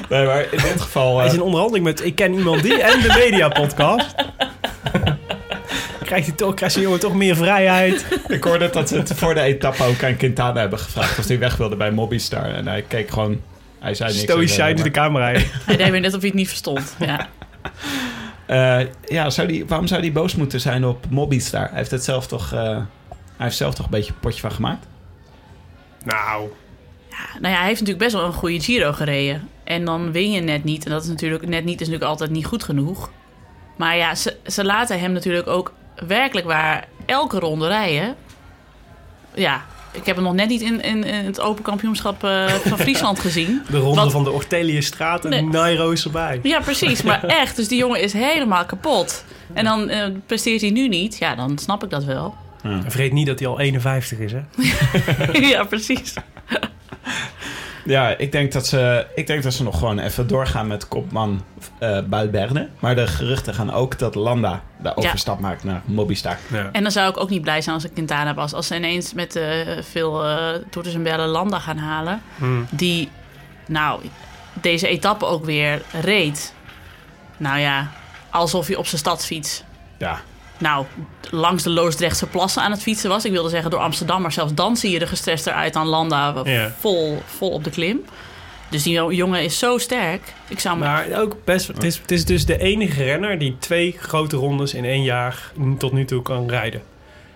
[0.09, 1.17] Nee, maar in dit geval...
[1.17, 4.15] Hij eh, is in onderhandeling met Ik ken iemand die en de Media Podcast.
[6.09, 8.07] Krijgt, hij toch, krijgt zijn jongen toch meer vrijheid.
[8.29, 11.19] ik hoorde dat ze het voor de etappe ook aan Quintana hebben gevraagd...
[11.19, 12.45] of hij weg wilde bij Mobistar.
[12.45, 13.41] En hij keek gewoon...
[13.79, 14.23] Hij zei niks.
[14.23, 15.45] Stoïcijns de maar- camera in.
[15.67, 16.97] Hij deed weer net of hij het niet verstond.
[16.99, 17.29] Ja.
[18.47, 21.69] Eh, ja, zou die, waarom zou hij boos moeten zijn op Mobistar?
[21.69, 22.53] Hij heeft het zelf toch...
[22.53, 24.87] eh, hij heeft zelf toch een beetje een potje van gemaakt?
[26.05, 26.49] Nou,
[27.41, 29.49] Nou ja, hij heeft natuurlijk best wel een goede Giro gereden.
[29.65, 30.85] En dan win je net niet.
[30.85, 33.11] En dat is natuurlijk net niet, is natuurlijk altijd niet goed genoeg.
[33.77, 35.73] Maar ja, ze, ze laten hem natuurlijk ook
[36.07, 38.15] werkelijk waar elke ronde rijden.
[39.35, 42.79] Ja, ik heb hem nog net niet in, in, in het Open Kampioenschap eh, van
[42.79, 43.63] Friesland gezien.
[43.71, 45.43] de ronde Wat- van de Orteliusstraat en Nee.
[45.43, 46.41] Nairo is erbij.
[46.43, 47.03] Ja, precies.
[47.03, 49.25] Maar echt, dus die jongen is helemaal kapot.
[49.53, 51.19] En dan eh, presteert hij nu niet.
[51.19, 52.35] Ja, dan snap ik dat wel.
[52.63, 54.41] En vergeet niet dat hij al 51 is, hè?
[55.49, 56.15] ja, precies.
[57.89, 61.45] Ja, ik denk dat ze, ik denk dat ze nog gewoon even doorgaan met kopman
[61.79, 62.69] eh Valverde.
[62.79, 66.37] Maar de geruchten gaan ook dat Landa de overstap maakt naar Mobistar.
[66.53, 66.69] Ja.
[66.73, 68.55] En dan zou ik ook niet blij zijn als ik Quintana was.
[68.55, 69.47] Als ze ineens met eh,
[69.81, 72.23] veel eh toeters en bellen Landa gaan halen.
[72.37, 72.67] Hmm.
[72.71, 73.09] Die,
[73.67, 74.01] nou,
[74.53, 76.55] deze etappe ook weer reed.
[77.37, 77.91] Nou ja,
[78.31, 79.65] alsof je op zijn stadsfiets...
[79.99, 80.21] Ja,
[80.59, 80.87] Nou,
[81.31, 83.25] langs de Loosdrechtse plassen aan het fietsen was.
[83.25, 86.35] Ik wilde zeggen door Amsterdam, maar zelfs dan zie je er gestrest eruit aan Landa
[86.45, 86.75] Ja.
[86.79, 88.05] vol, vol op de klim.
[88.71, 90.33] Dus die jo- jongen is zo sterk.
[90.49, 90.79] Ik zou.
[90.79, 94.75] Maar ook best, het, is, het is dus de enige renner die twee grote rondes
[94.75, 96.83] in één jaar tot nu toe kan rijden.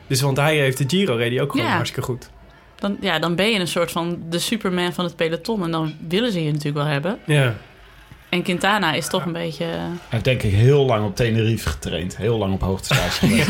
[0.06, 1.72] Dus want hij heeft de Giro reed hij ook gewoon Ja.
[1.74, 2.30] hartstikke goed.
[2.78, 5.62] Dan, ja, dan ben je een soort van de superman van het peloton.
[5.64, 7.18] En dan willen ze je natuurlijk wel hebben.
[7.26, 7.54] Ja.
[8.32, 9.64] En Quintana is toch een beetje...
[9.64, 12.16] hij heeft denk ik heel lang op Tenerife getraind.
[12.16, 13.48] Heel lang op hoogtestage geweest.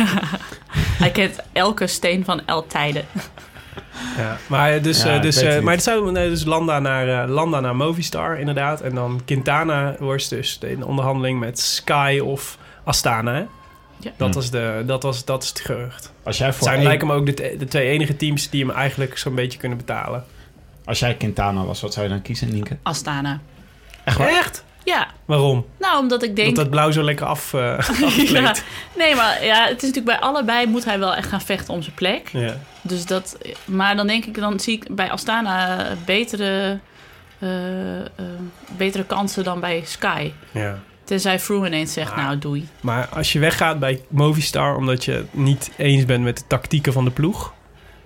[0.77, 3.05] Hij kent elke steen van El Tijden.
[4.17, 7.29] Ja, maar dus, Ja, eh, dus, eh, maar het zou nee, dus Landa naar, eh,
[7.31, 8.81] Landa naar Movistar inderdaad.
[8.81, 13.33] En dan Quintana was dus in de onderhandeling met Sky of Astana.
[13.33, 13.45] Hè?
[13.99, 14.11] Ja.
[14.17, 14.35] Dat, Hm.
[14.35, 16.13] was de, dat, was, dat is het gerucht.
[16.23, 18.67] Als jij, Het voor zijn één- lijken me ook de, de twee enige teams die
[18.67, 20.25] hem eigenlijk zo'n beetje kunnen betalen.
[20.85, 22.77] als jij Quintana was, wat zou je dan kiezen, Nienke?
[22.83, 23.41] Astana.
[24.05, 24.29] Echt waar?
[24.29, 24.65] Echt?
[24.85, 25.67] Ja, Waarom?
[25.79, 26.47] nou omdat ik denk...
[26.49, 28.29] Dat dat blauw zo lekker af, afgekleed.
[28.31, 28.55] ja,
[28.97, 31.83] nee, maar ja, het is natuurlijk bij allebei moet hij wel echt gaan vechten om
[31.83, 32.29] zijn plek.
[32.33, 32.57] Ja.
[32.83, 36.79] Dus dat, maar dan denk ik, dan zie ik bij Astana betere,
[37.39, 38.07] eh, eh,
[38.77, 40.33] betere kansen dan bij Sky.
[40.51, 40.79] ja.
[41.05, 42.17] Tenzij Froome ineens zegt, Ah.
[42.17, 42.69] nou doei.
[42.81, 46.93] Maar als je weggaat bij Movistar omdat je het niet eens bent met de tactieken
[46.93, 47.53] van de ploeg,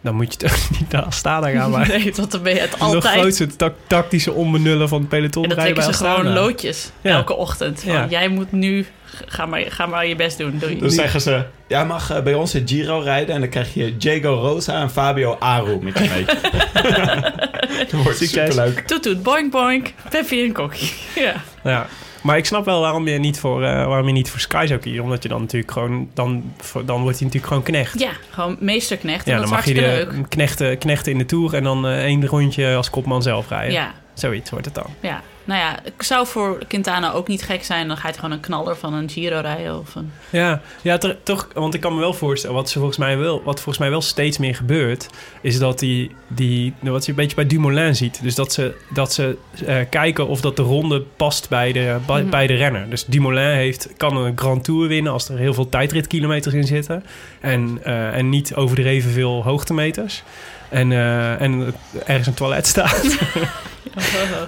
[0.07, 1.71] dan moet je toch niet naar Astana gaan.
[1.71, 3.19] Maar nee, want dan ben je het de altijd.
[3.21, 7.11] grootste tac- tactische onbenullen van het peloton En dan rijden trekken ze gewoon loodjes Ja.
[7.17, 7.81] elke ochtend.
[7.83, 8.07] Van, Ja.
[8.09, 8.87] Jij moet nu,
[9.27, 10.59] ga maar, ga maar je best doen.
[10.59, 10.79] Doei.
[10.79, 13.35] Dan zeggen ze, jij mag eh, bij ons in Giro rijden...
[13.35, 16.25] en dan krijg je Diego Rosa en Fabio Aru met je mee.
[17.91, 18.81] dat wordt superleuk.
[18.81, 20.93] Toet toet, boink boink, Peppi en Kokkie.
[21.15, 21.35] Ja.
[21.65, 21.87] Ja.
[22.27, 24.81] Maar ik snap wel waarom je niet voor, eh, waarom je niet voor Sky zou
[24.81, 25.03] kiezen.
[25.03, 26.11] Omdat je dan natuurlijk gewoon...
[26.15, 26.53] Dan,
[26.85, 27.99] dan wordt hij natuurlijk gewoon knecht.
[28.01, 29.27] Ja, gewoon meesterknecht.
[29.27, 30.29] En Ja, dat dan is mag je de leuk.
[30.29, 31.55] knechten, knechten in de Tour...
[31.55, 33.73] en dan eh, één rondje als kopman zelf rijden.
[33.73, 34.87] Ja, Zoiets wordt het dan.
[35.01, 35.23] ja.
[35.47, 37.89] Nou ja, ik zou voor Quintana ook niet gek zijn.
[37.89, 39.79] Dan gaat hij gewoon een knaller van een Giro rijden.
[39.79, 40.13] Of een...
[40.31, 43.55] Ja, ja toch, want ik kan me wel voorstellen, wat, ze volgens mij wel, wat
[43.55, 45.09] volgens mij wel steeds meer gebeurt,
[45.41, 48.23] is dat die, die wat je een beetje bij Dumoulin ziet.
[48.23, 52.21] Dus dat ze, dat ze eh, kijken of dat de ronde past bij de, bij,
[52.21, 52.31] Mhm.
[52.31, 52.91] bij de renner.
[52.91, 57.05] Dus Dumoulin heeft, kan een Grand Tour winnen als er heel veel tijdritkilometers in zitten.
[57.41, 60.23] En, eh, en niet overdreven veel hoogtemeters.
[60.69, 61.75] En, eh, en
[62.07, 63.05] ergens een toilet staat.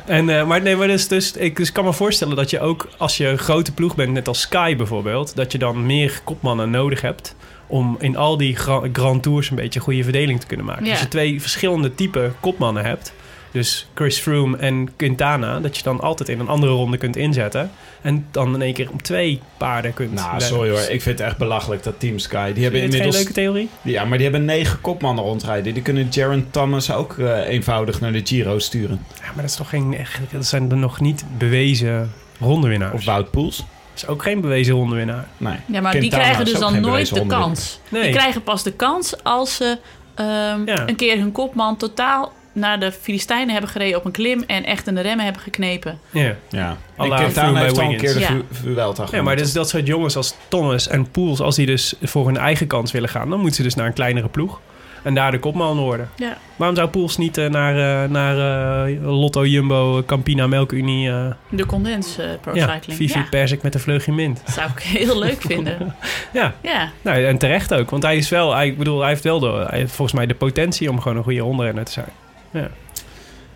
[0.07, 2.89] En, eh, maar nee, maar dus, dus, ik dus kan me voorstellen dat je ook
[2.97, 6.71] als je een grote ploeg bent, net als Sky bijvoorbeeld, dat je dan meer kopmannen
[6.71, 7.35] nodig hebt
[7.67, 10.85] om in al die gra- Grand Tours een beetje een goede verdeling te kunnen maken.
[10.85, 10.91] Ja.
[10.91, 13.13] Als je twee verschillende type kopmannen hebt,
[13.53, 17.71] dus Chris Froome en Quintana, dat je dan altijd in een andere ronde kunt inzetten
[18.03, 20.13] en dan in één keer om twee paarden kunt.
[20.13, 20.81] Nou, sorry hoor.
[20.81, 22.53] Ik vind het echt belachelijk dat Team Sky...
[22.53, 23.17] Die hebben het geen inmiddels...
[23.17, 23.69] leuke theorie?
[23.83, 25.75] Ja, maar die hebben negen kopmannen rondrijden.
[25.75, 29.05] Die kunnen Jaron Thomas ook eh, eenvoudig naar de Giro sturen.
[29.21, 30.19] Ja, maar dat is toch geen echt.
[30.31, 32.95] Dat zijn er nog niet bewezen rondewinnaars.
[32.95, 33.57] Of Wout Poels.
[33.57, 33.67] Dat
[34.03, 35.27] is ook geen bewezen rondewinnaar.
[35.37, 35.57] Nee.
[35.67, 37.81] Ja, maar die krijgen dus dan nooit de kans.
[37.89, 38.03] Nee.
[38.03, 39.79] Die krijgen pas de kans als ze
[40.15, 40.89] ehm, Ja.
[40.89, 44.87] een keer hun kopman totaal naar de Filistijnen hebben gereden op een klim en echt
[44.87, 45.99] in de remmen hebben geknepen.
[46.11, 46.37] Ja.
[46.49, 46.77] Ja.
[46.97, 48.21] Froome heeft bij al een keer de.
[48.21, 48.41] Ja.
[48.51, 52.27] Vuelta Ja, maar dus dat soort jongens als Thomas en Poels, als die dus voor
[52.27, 54.61] hun eigen kans willen gaan, dan moeten ze dus naar een kleinere ploeg.
[55.03, 56.11] En daar de kopman worden.
[56.17, 56.37] Ja.
[56.57, 61.11] Waarom zou Poels niet eh, naar, eh, naar eh, Lotto, Jumbo, Campina, Melkunie...
[61.11, 62.99] eh De condens eh pro ja, cycling.
[62.99, 64.41] Vivi Ja, Persik met een vleugje mint.
[64.45, 65.77] dat zou ik heel leuk vinden.
[66.33, 67.91] Ja, Ja, nou, en terecht ook.
[67.91, 70.27] Want hij is wel, hij, ik bedoel, hij heeft wel de, hij heeft volgens mij
[70.27, 72.09] de potentie om gewoon een goede rondrenner te zijn.
[72.51, 72.69] Ja.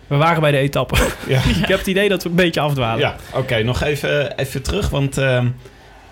[0.07, 0.95] We waren bij de etappe.
[1.27, 1.39] Ja.
[1.39, 2.99] ik heb het idee dat we een beetje afdwalen.
[2.99, 3.63] Ja, oké.
[3.63, 4.89] nog even, even terug.
[4.89, 5.47] Want ehm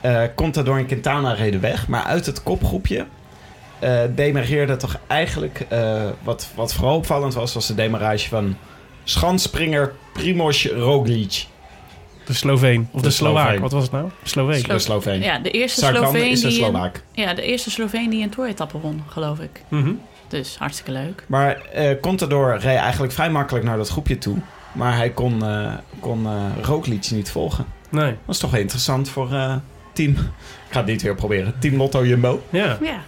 [0.01, 1.87] eh Contador en Quintana reden weg.
[1.87, 3.05] Maar uit het kopgroepje
[3.79, 5.65] eh demareerde toch eigenlijk...
[5.69, 8.55] eh, wat, wat vooral opvallend was, was de demarage van...
[9.03, 11.45] Schansspringer Primoz Roglic.
[12.25, 12.87] De Sloveen.
[12.91, 13.43] Of de, De Slovaak.
[13.43, 13.61] Sloveen.
[13.61, 14.09] Wat was het nou?
[14.23, 14.59] Sloveen.
[14.59, 15.21] Slo- De Sloveen.
[15.21, 16.65] ja de eerste Sloveen is de die
[17.13, 19.61] ja, de eerste Sloveen die een toeretappe won, geloof ik.
[19.67, 19.91] Mhm.
[20.31, 21.23] Dus hartstikke leuk.
[21.27, 24.37] Maar eh Contador reed eigenlijk vrij makkelijk naar dat groepje toe.
[24.71, 27.65] Maar hij kon, eh kon eh Roglic niet volgen.
[27.89, 28.15] Nee.
[28.25, 29.55] Dat is toch wel interessant voor eh,
[29.93, 30.11] team...
[30.11, 31.53] Ik ga het niet weer proberen.
[31.59, 32.43] Team Lotto Jumbo.
[32.49, 32.77] Ja.
[32.81, 33.01] Ja,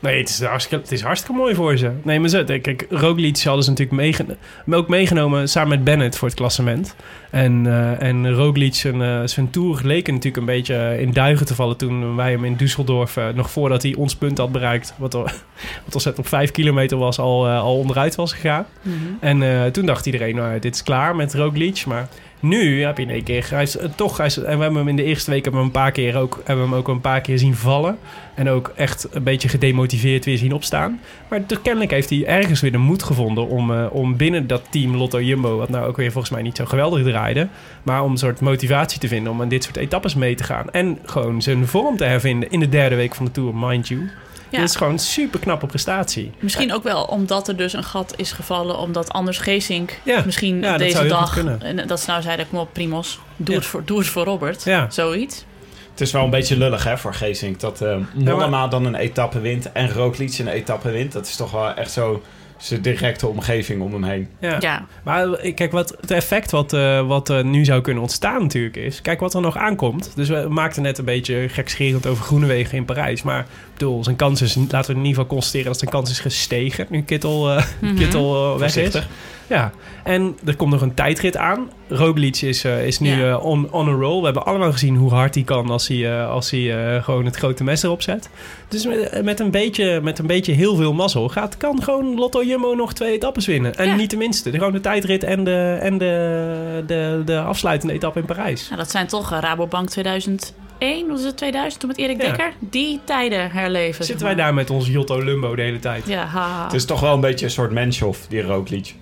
[0.00, 1.90] Nee, het is, hartstikke, het is hartstikke mooi voor ze.
[2.02, 4.38] Nee, maar zo, kijk, Roglic hadden ze natuurlijk meegenomen,
[4.70, 6.94] ook meegenomen samen met Bennett voor het klassement.
[7.30, 11.54] En, eh, en Roglic, zijn, eh, zijn tour leek natuurlijk een beetje in duigen te
[11.54, 15.14] vallen toen wij hem in Düsseldorf, eh, nog voordat hij ons punt had bereikt, wat,
[15.14, 15.22] al,
[15.84, 18.66] wat ontzettend op vijf kilometer was, al, eh, al onderuit was gegaan.
[18.82, 18.94] Mhm.
[19.20, 21.86] En eh, toen dacht iedereen, nou, dit is klaar met Roglic.
[21.86, 22.08] Maar
[22.40, 23.48] nu heb je in één keer...
[23.52, 25.82] Eh, toch, is, en we hebben hem in de eerste week hebben we hem een
[25.82, 27.98] paar keer ook, hebben we hem ook een paar keer zien vallen.
[28.34, 31.00] En ook echt een beetje gedemotiveerd weer zien opstaan.
[31.28, 34.62] Maar toch kennelijk heeft hij ergens weer de moed gevonden om, eh, om binnen dat
[34.70, 35.56] team Lotto Jumbo...
[35.56, 37.48] wat nou ook weer volgens mij niet zo geweldig draaide...
[37.82, 40.70] maar om een soort motivatie te vinden om aan dit soort etappes mee te gaan.
[40.70, 44.10] En gewoon zijn vorm te hervinden in de derde week van de Tour, mind you.
[44.50, 44.58] Ja.
[44.58, 46.30] Dat is gewoon een super knappe prestatie.
[46.40, 50.22] Misschien ook wel omdat er dus een gat is gevallen, omdat Anders Geesink Ja.
[50.24, 53.60] misschien Ja, deze dag, en dat ze nou zeiden, kom op Primos, doe, Ja.
[53.60, 54.64] het, voor, doe het voor Robert.
[54.64, 54.90] Ja.
[54.90, 55.44] Zoiets.
[55.90, 59.40] Het is wel een beetje lullig hè, voor Geesink dat eh Mollema dan een etappe
[59.40, 61.12] wint en Roglic een etappe wint.
[61.12, 62.22] Dat is toch wel echt zo
[62.58, 64.28] zijn directe omgeving om hem heen.
[64.40, 64.56] Ja.
[64.60, 64.86] Ja.
[65.04, 68.76] Maar eh, kijk, wat het effect wat, eh, wat eh, nu zou kunnen ontstaan natuurlijk
[68.76, 69.02] is...
[69.02, 70.12] Kijk wat er nog aankomt.
[70.14, 73.22] Dus we maakten net een beetje gekscherend over Groenewegen in Parijs.
[73.22, 74.54] Maar ik bedoel, zijn kans is...
[74.54, 76.86] Laten we in ieder geval constateren dat zijn kans is gestegen...
[76.90, 77.60] nu Kittel.
[77.96, 79.02] Kittel eh, weg is.
[79.48, 79.70] Ja,
[80.04, 81.70] en er komt nog een tijdrit aan.
[81.88, 83.28] Roglic is, eh, is nu Ja.
[83.30, 84.18] eh, on, on a roll.
[84.18, 87.24] We hebben allemaal gezien hoe hard hij kan als hij, eh, als hij eh, gewoon
[87.24, 88.28] het grote mes erop zet.
[88.68, 92.42] Dus met, met, een beetje, met een beetje heel veel mazzel gaat, kan gewoon Lotto
[92.44, 93.74] Jumbo nog twee etappes winnen.
[93.74, 93.94] En Ja.
[93.94, 94.50] niet de minste.
[94.50, 98.64] Gewoon de tijdrit en de, en de, de, de afsluitende etappe in Parijs.
[98.68, 102.26] Nou, dat zijn toch Rabobank 2001, was het 2000, toen met Erik Ja.
[102.28, 102.52] Dekker?
[102.58, 103.94] Die tijden herleven.
[103.94, 106.06] zeg Zitten wij daar met ons Jotto Lumbo de hele tijd?
[106.06, 106.64] Ja, haha.
[106.64, 108.94] Het is toch wel een beetje een soort menshof, die Roglic.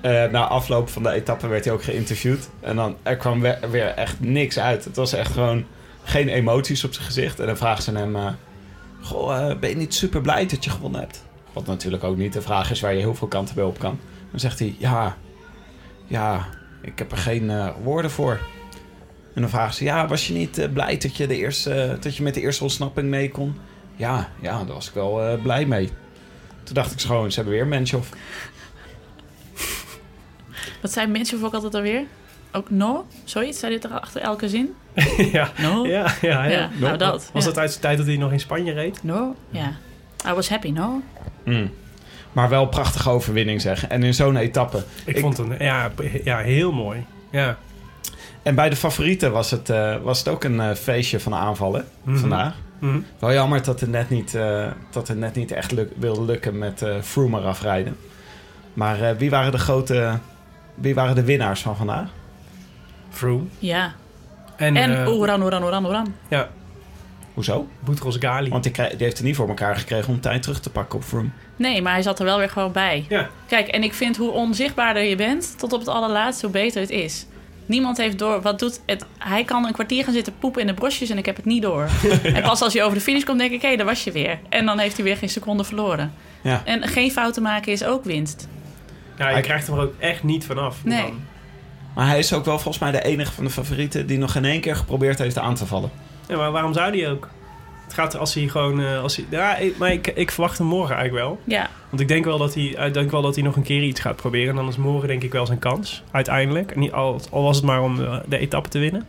[0.00, 2.48] Eh, na afloop van de etappe werd hij ook geïnterviewd.
[2.60, 3.40] En dan er kwam
[3.70, 4.84] weer, echt niks uit.
[4.84, 5.64] Het was echt gewoon
[6.02, 7.40] geen emoties op zijn gezicht.
[7.40, 8.16] En dan vragen ze hem...
[8.16, 8.32] eh,
[9.00, 11.24] Goh, eh, ben je niet super blij dat je gewonnen hebt?
[11.52, 13.98] Wat natuurlijk ook niet de vraag is waar je heel veel kanten bij op kan.
[14.30, 14.74] Dan zegt hij...
[14.78, 15.16] Ja,
[16.06, 16.46] ja,
[16.82, 18.40] ik heb er geen woorden voor.
[19.34, 19.84] En dan vragen ze...
[19.84, 23.08] Ja, was je niet blij dat je, de eerste, dat je met de eerste ontsnapping
[23.08, 23.56] mee kon?
[23.96, 25.90] Ja, ja, daar was ik wel blij mee.
[26.62, 28.08] Toen dacht ik gewoon, ze hebben weer menshof.
[30.82, 32.02] Wat zijn mensen ook altijd alweer?
[32.54, 34.74] ook no, zoiets, zei hij toch achter elke zin?
[35.32, 35.50] ja.
[35.60, 35.86] No?
[35.86, 36.50] Ja, ja, ja.
[36.50, 37.30] Ja, nou dat.
[37.32, 37.48] Was ja.
[37.48, 39.02] dat uit zijn tijd dat hij nog in Spanje reed?
[39.02, 39.36] No?
[39.50, 39.72] Ja.
[40.28, 41.02] I was happy, no?
[41.44, 41.70] Mm.
[42.32, 43.86] Maar wel een prachtige overwinning zeg.
[43.86, 44.84] En in zo'n etappe.
[45.04, 45.90] Ik, Ik- vond het ja,
[46.24, 47.04] ja, heel mooi.
[47.30, 47.56] Ja.
[48.42, 51.84] En bij de favorieten was het, eh, was het ook een eh, feestje van aanvallen
[52.02, 52.16] Mhm.
[52.18, 52.54] vandaag.
[52.78, 52.98] Mhm.
[53.18, 56.58] Wel jammer dat het net niet, eh, dat het net niet echt luk- wilde lukken
[56.58, 57.96] met eh Froome eraf rijden.
[58.72, 60.18] Maar eh, wie waren de grote...
[60.74, 62.08] Wie waren de winnaars van vandaag?
[63.10, 63.44] Froome.
[63.58, 63.92] Ja.
[64.56, 66.14] En, En eh, Oeran, Oeran, Oeran, Oeran.
[66.28, 66.48] ja,
[67.34, 67.68] Hoezo?
[67.80, 68.48] Boutros Ghali.
[68.50, 71.28] Want die heeft het niet voor elkaar gekregen om tijd terug te pakken op Froome.
[71.56, 73.04] Nee, maar hij zat er wel weer gewoon bij.
[73.08, 73.28] Ja.
[73.46, 76.90] Kijk, en ik vind hoe onzichtbaarder je bent, tot op het allerlaatste, hoe beter het
[76.90, 77.26] is.
[77.66, 79.04] Niemand heeft door, wat doet het?
[79.18, 81.62] Hij kan een kwartier gaan zitten poepen in de brosjes en ik heb het niet
[81.62, 81.88] door.
[82.34, 84.38] En pas als je over de finish komt, denk ik, hé, daar was je weer.
[84.48, 86.12] En dan heeft hij weer geen seconde verloren.
[86.42, 86.62] Ja.
[86.64, 88.48] En geen fouten maken is ook winst.
[89.18, 90.84] Ja, je Hij- krijgt hem er ook echt niet vanaf.
[90.84, 91.12] Nee.
[91.94, 94.06] Maar hij is ook wel volgens mij de enige van de favorieten...
[94.06, 95.90] die nog geen één keer geprobeerd heeft aan te vallen.
[96.28, 97.28] Ja, maar waarom zou die ook?
[97.84, 98.80] Het gaat als hij gewoon...
[98.80, 101.40] eh, als hij, ja, ik- maar ik, ik verwacht hem morgen eigenlijk wel.
[101.44, 103.82] Ja, Want ik denk wel dat hij, ik denk wel dat hij nog een keer
[103.82, 104.48] iets gaat proberen.
[104.48, 106.02] En dan is morgen denk ik wel zijn kans.
[106.10, 106.70] Uiteindelijk.
[106.70, 109.06] En Niet, al, al was het maar om de, de etappe te winnen.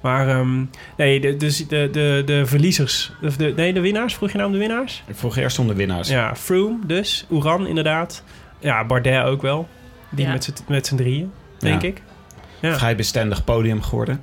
[0.00, 0.64] Maar ehm,
[0.96, 3.12] nee, de, dus de, de, de verliezers...
[3.22, 4.14] Of de, nee, de winnaars.
[4.14, 5.02] Vroeg je nou om de winnaars?
[5.06, 6.08] Ik vroeg eerst om de winnaars.
[6.08, 7.26] Ja, Froome dus.
[7.30, 8.24] Oeran inderdaad.
[8.62, 9.68] Ja, Bardet ook wel.
[10.10, 10.38] Die Ja.
[10.68, 11.88] met z'n- drieën, denk Ja.
[11.88, 12.02] ik.
[12.60, 12.74] Ja.
[12.76, 14.20] Vrij bestendig podium geworden.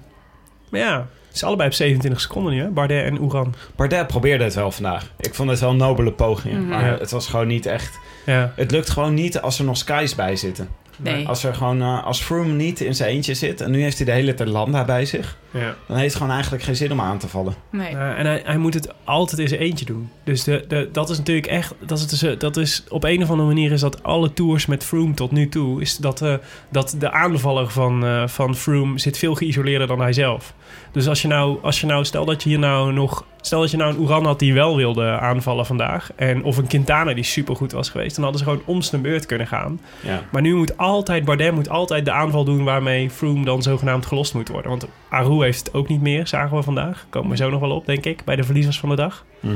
[0.70, 0.98] Maar ja,
[1.28, 2.70] het is allebei op 27 seconden nu, hè?
[2.70, 3.54] Bardet en Oeran.
[3.76, 5.12] Bardet probeerde het wel vandaag.
[5.20, 6.54] Ik vond het wel een nobele poging.
[6.58, 6.68] Mhm.
[6.68, 6.98] Maar Ja.
[6.98, 8.00] het was gewoon niet echt...
[8.26, 8.54] Ja.
[8.56, 10.70] Het lukt gewoon niet als er nog skies bij zitten.
[11.04, 11.28] Nee.
[11.28, 11.82] Als er gewoon...
[11.82, 13.62] eh, als Froome niet in zijn eentje zit...
[13.62, 15.38] en nu heeft hij de hele tijd Landa bij zich...
[15.52, 15.76] ja.
[15.88, 17.56] dan heeft het gewoon eigenlijk geen zin om aan te vallen.
[17.72, 17.92] nee.
[17.92, 20.10] Ja, en hij, hij moet het altijd in zijn eentje doen.
[20.24, 21.74] Dus de, de, dat is natuurlijk echt...
[21.86, 24.66] Dat is, dus, eh, dat is, op een of andere manier is dat alle tours
[24.66, 25.82] met Froome tot nu toe...
[25.82, 26.34] is dat, eh,
[26.72, 30.54] dat de aanvaller van, eh, van Froome zit veel geïsoleerder dan hij zelf.
[30.92, 33.26] Dus als je nou, als je nou stel dat je hier nou nog...
[33.42, 36.12] Stel dat je nou een Oeran had die wel wilde aanvallen vandaag...
[36.16, 38.16] En, of een Quintana die supergoed was geweest...
[38.16, 39.80] dan hadden ze gewoon om zijn beurt kunnen gaan.
[40.04, 40.22] Ja.
[40.32, 44.34] Maar nu moet altijd, Bardet moet altijd de aanval doen waarmee Froome dan zogenaamd gelost
[44.34, 44.70] moet worden.
[44.70, 47.06] Want Aru heeft het ook niet meer, zagen we vandaag.
[47.10, 49.26] Komen we zo nog wel op, denk ik, bij de verliezers van de dag.
[49.40, 49.56] Mhm.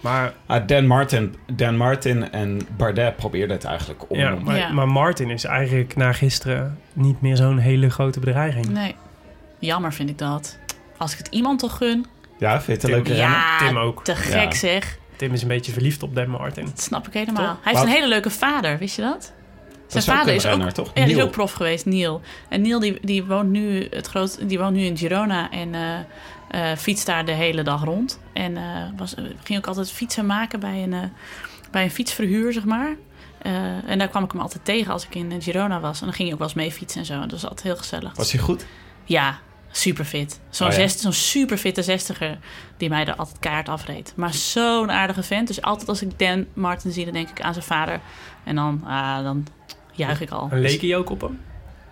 [0.00, 4.18] Maar, Ah, Dan, Martin, Dan Martin en Bardet probeerden het eigenlijk om.
[4.18, 4.44] ja, en om.
[4.44, 4.72] maar, Ja.
[4.72, 8.66] maar Martin is eigenlijk na gisteren niet meer zo'n hele grote bedreiging.
[8.68, 8.94] nee.
[9.58, 10.58] Jammer vind ik dat.
[10.98, 12.06] Als ik het iemand toch gun.
[12.42, 13.28] Ja, vind je het een leuke renner?
[13.36, 14.04] Ja, Tim ook.
[14.04, 14.58] te gek Ja.
[14.58, 14.98] zeg.
[15.16, 16.64] Tim is een beetje verliefd op Dan Martin.
[16.64, 17.46] Dat snap ik helemaal.
[17.46, 17.54] Toch?
[17.62, 17.84] Hij heeft Wat?
[17.84, 19.32] een hele leuke vader, wist je dat?
[19.88, 20.90] Dat Zijn vader een is ook, toch?
[20.94, 22.20] ja, die is ook prof geweest, Neil.
[22.48, 26.70] En Neil die, die, woont nu het groot, die woont nu in Girona en eh,
[26.70, 28.20] eh, fietst daar de hele dag rond.
[28.32, 28.62] En eh,
[28.96, 31.00] was, ging ook altijd fietsen maken bij een, eh,
[31.70, 32.94] bij een fietsverhuur, zeg maar.
[33.42, 33.52] Eh,
[33.90, 35.98] en daar kwam ik hem altijd tegen als ik in Girona was.
[36.00, 37.20] En dan ging hij ook wel eens mee fietsen en zo.
[37.20, 38.16] Dat was altijd heel gezellig.
[38.16, 38.64] Was hij goed?
[39.04, 39.38] Ja,
[39.72, 40.40] super fit.
[40.50, 40.78] Zo'n Oh ja.
[40.78, 42.38] zest- zo'n super fitte zestiger
[42.76, 44.12] die mij er altijd keihard afreed.
[44.16, 45.46] Maar zo'n aardige vent.
[45.46, 48.00] Dus altijd als ik Dan Martin zie, dan denk ik aan zijn vader.
[48.44, 49.46] En dan, ah, dan
[49.92, 50.48] juich ik al.
[50.50, 51.40] En leek je ook op hem?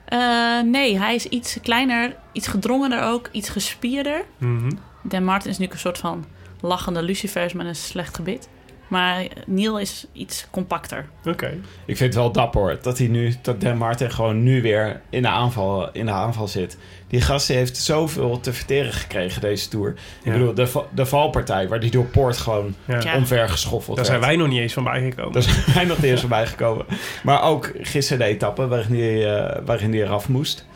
[0.05, 4.25] Eh, nee, hij is iets kleiner, iets gedrongener ook, iets gespierder.
[4.39, 4.71] Mhm.
[5.03, 6.25] Dan Martin is nu een soort van
[6.61, 8.49] lachende lucifers met een slecht gebit.
[8.91, 11.09] Maar Neil is iets compacter.
[11.25, 11.47] Oké.
[11.85, 15.01] Ik vind het wel dapper hoor, dat hij nu, dat Dan Martin gewoon nu weer
[15.11, 16.79] in de aanval, in de aanval zit.
[17.09, 19.95] Die gast heeft zoveel te verteren gekregen deze tour.
[20.25, 20.33] Ja.
[20.33, 23.17] Ik bedoel, de, de valpartij waar die door Poort gewoon Ja.
[23.17, 25.33] Omver geschoffeld Daar zijn wij nog niet eens van bijgekomen.
[25.33, 26.87] Daar zijn wij nog niet eens voorbij gekomen.
[27.23, 30.69] Maar ook gisteren de etappe waarin hij, eh, waarin hij eraf moest.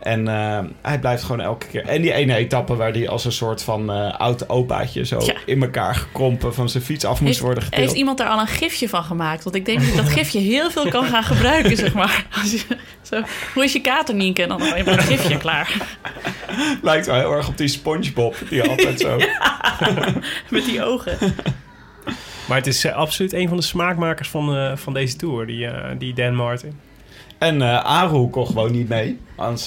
[0.00, 1.84] En eh, hij blijft gewoon elke keer...
[1.86, 5.04] En die ene etappe waar hij als een soort van eh oud opaatje...
[5.04, 5.34] zo Ja.
[5.46, 7.82] in elkaar gekrompen van zijn fiets af moest Heeft, worden getild.
[7.82, 9.44] heeft iemand daar al een gifje van gemaakt?
[9.44, 12.26] Want ik denk dat je dat gifje heel veel kan gaan gebruiken, zeg maar.
[12.42, 12.62] Als je,
[13.02, 13.22] zo,
[13.54, 14.42] hoe is je kater, Nienke?
[14.42, 15.76] En dan heb je een gifje klaar.
[16.82, 18.36] Lijkt wel heel erg op die Spongebob.
[18.48, 19.18] Die altijd zo...
[20.50, 21.18] Met die ogen.
[22.48, 25.66] Maar het is eh, absoluut een van de smaakmakers van, eh, van deze tour, die,
[25.66, 26.80] eh, die Dan Martin.
[27.40, 29.20] En eh Aru kon gewoon niet mee.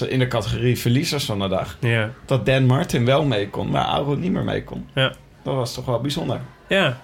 [0.07, 1.77] In de categorie verliezers van de dag.
[1.79, 2.09] Ja.
[2.25, 4.87] Dat Dan Martin wel mee kon, maar Aru niet meer mee kon.
[4.93, 5.13] Ja.
[5.43, 6.39] Dat was toch wel bijzonder.
[6.67, 6.97] Ja.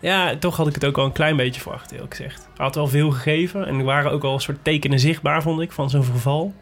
[0.00, 2.48] Ja, toch had ik het ook al een klein beetje verwacht, eerlijk gezegd.
[2.56, 5.60] Hij had wel veel gegeven en er waren ook al een soort tekenen zichtbaar, vond
[5.60, 6.54] ik, van zo'n verval.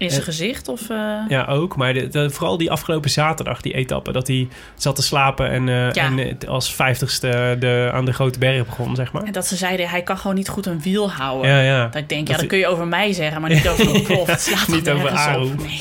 [0.00, 0.90] In zijn gezicht of...
[0.90, 0.96] eh,
[1.28, 1.76] Ja, ook.
[1.76, 5.68] Maar de, de- vooral die afgelopen zaterdag, die etappe, dat hij zat te slapen en,
[5.68, 6.04] eh, Ja.
[6.04, 9.22] en eh, als vijftigste de, aan de grote berg begon, zeg maar.
[9.22, 11.50] En dat ze zeiden, hij kan gewoon niet goed een wiel houden.
[11.50, 11.84] Ja, ja.
[11.86, 14.02] Dat ik denk, Dat ja, dat kun je over mij zeggen, maar niet over een
[14.02, 14.66] prof.
[14.68, 15.44] Niet over Aru.
[15.58, 15.80] Nee.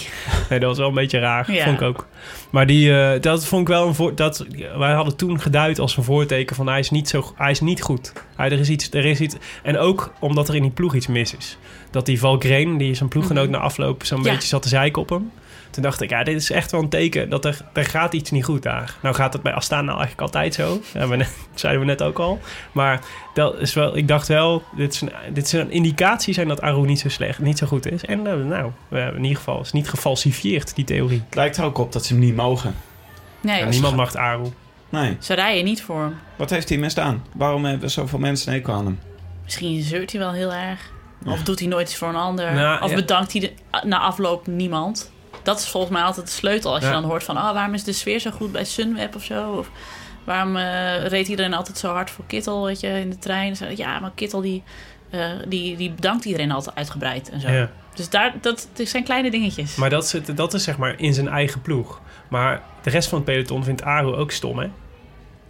[0.50, 1.52] Nee, dat was wel een beetje raar.
[1.52, 1.64] Ja.
[1.64, 2.08] Vond ik ook.
[2.50, 4.46] Maar die, eh, dat vond ik wel een voor, dat
[4.78, 7.82] Wij hadden toen geduid als een voorteken van hij is niet, zo, hij is niet
[7.82, 8.14] goed.
[8.40, 9.36] Hij, er, is iets, er is iets.
[9.64, 11.58] En ook omdat er in die ploeg iets mis is.
[11.92, 13.52] Dat die Valkrein, die zijn ploeggenoot Mhm.
[13.58, 14.32] na afloop zo'n Ja.
[14.32, 15.32] beetje zat te zeiken op hem.
[15.70, 18.32] Toen dacht ik, ja, dit is echt wel een teken dat er, er gaat iets
[18.32, 18.96] niet goed daar.
[19.02, 20.68] Nou gaat het bij Astana eigenlijk altijd zo.
[20.74, 22.40] Dat hebben we net- zeiden we net ook al.
[22.72, 23.02] Maar
[23.34, 26.62] dat is wel, ik dacht wel, dit is, een, dit is een indicatie zijn dat
[26.62, 28.06] Aru niet zo slecht, niet zo goed is.
[28.06, 28.72] En eh, nou,
[29.16, 31.22] in ieder geval, is niet gefalsifieerd, die theorie.
[31.26, 32.76] Het lijkt er ook op dat ze hem niet mogen.
[33.42, 34.44] Nee, Ja, niemand mag Aru.
[34.90, 35.18] Nee.
[35.20, 36.16] ze rijden niet voor hem.
[36.36, 37.26] Wat heeft hij misdaan?
[37.34, 39.00] Waarom hebben zoveel mensen een hekel aan hem?
[39.44, 40.92] Misschien zeurt hij wel heel erg.
[41.26, 41.32] Ja.
[41.32, 42.54] Of doet hij nooit iets voor een ander.
[42.54, 42.96] Nou, of ja.
[42.96, 43.54] bedankt hij de,
[43.88, 45.12] na afloop niemand.
[45.44, 46.74] Dat is volgens mij altijd de sleutel.
[46.74, 47.38] Als je dan hoort van...
[47.38, 49.52] Oh, waarom is de sfeer zo goed bij Sunweb of zo?
[49.52, 49.70] Of
[50.24, 53.56] waarom eh, reed iedereen altijd zo hard voor Kittel weet je, in de trein?
[53.56, 54.64] Zo, Ja, maar Kittel die,
[55.10, 57.50] eh, die, die bedankt iedereen altijd uitgebreid en zo.
[57.50, 57.70] Ja.
[57.94, 59.76] Dus daar, dat, het zijn kleine dingetjes.
[59.76, 62.02] Maar dat het, dat is zeg maar in zijn eigen ploeg.
[62.30, 64.68] Maar de rest van het peloton vindt Aru ook stom, hè?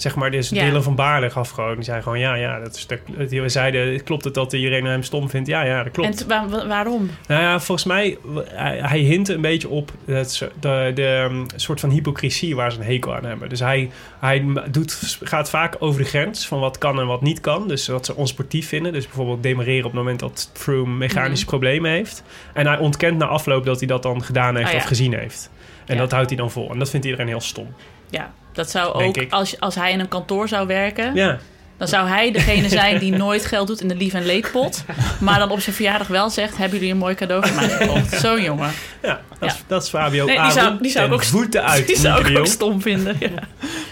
[0.01, 0.65] Zeg maar, dus Ja.
[0.65, 1.75] Dylan van Baarle gaf gewoon...
[1.75, 2.87] Die zei gewoon, ja, ja, dat is...
[2.87, 5.47] Dat, die zeiden, klopt het dat iedereen hem stom vindt?
[5.47, 6.25] Ja, ja, dat klopt.
[6.27, 7.09] en wa- waarom?
[7.27, 11.79] Nou ja, volgens mij, hij, hij hint een beetje op het, de, de um, soort
[11.79, 13.49] van hypocrisie waar ze een hekel aan hebben.
[13.49, 17.39] Dus hij, hij doet, gaat vaak over de grens van wat kan en wat niet
[17.41, 17.67] kan.
[17.67, 18.93] Dus wat ze onsportief vinden.
[18.93, 21.49] Dus bijvoorbeeld demareren op het moment dat Froome mechanische Mhm.
[21.55, 22.23] problemen heeft.
[22.53, 24.77] En hij ontkent na afloop dat hij dat dan gedaan heeft ja.
[24.77, 25.49] of gezien heeft.
[25.85, 26.01] En Ja.
[26.01, 26.71] dat houdt hij dan vol.
[26.71, 27.67] En dat vindt iedereen heel stom.
[28.09, 29.23] Ja, dat zou Denk ook...
[29.23, 29.31] ik.
[29.31, 31.15] Als, als hij in een kantoor zou werken...
[31.15, 31.37] Ja,
[31.77, 34.83] Dan zou hij degene zijn die nooit geld doet in de lief- en leedpot.
[35.19, 36.57] Maar dan op zijn verjaardag wel zegt...
[36.57, 38.19] Hebben jullie een mooi cadeau voor mij gekocht?
[38.19, 38.71] Zo'n jongen.
[39.01, 39.47] ja, dat, Ja.
[39.47, 41.87] Is, dat is Fabio Nee, die zou, die zou ik ook, voeten uit.
[41.87, 43.15] die zou ik ook stom vinden.
[43.19, 43.29] Ja.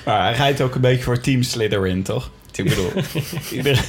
[0.05, 2.29] Maar hij rijdt ook een beetje voor Team Slytherin, toch?
[2.55, 2.91] Ik bedoel,
[3.51, 3.83] iedereen...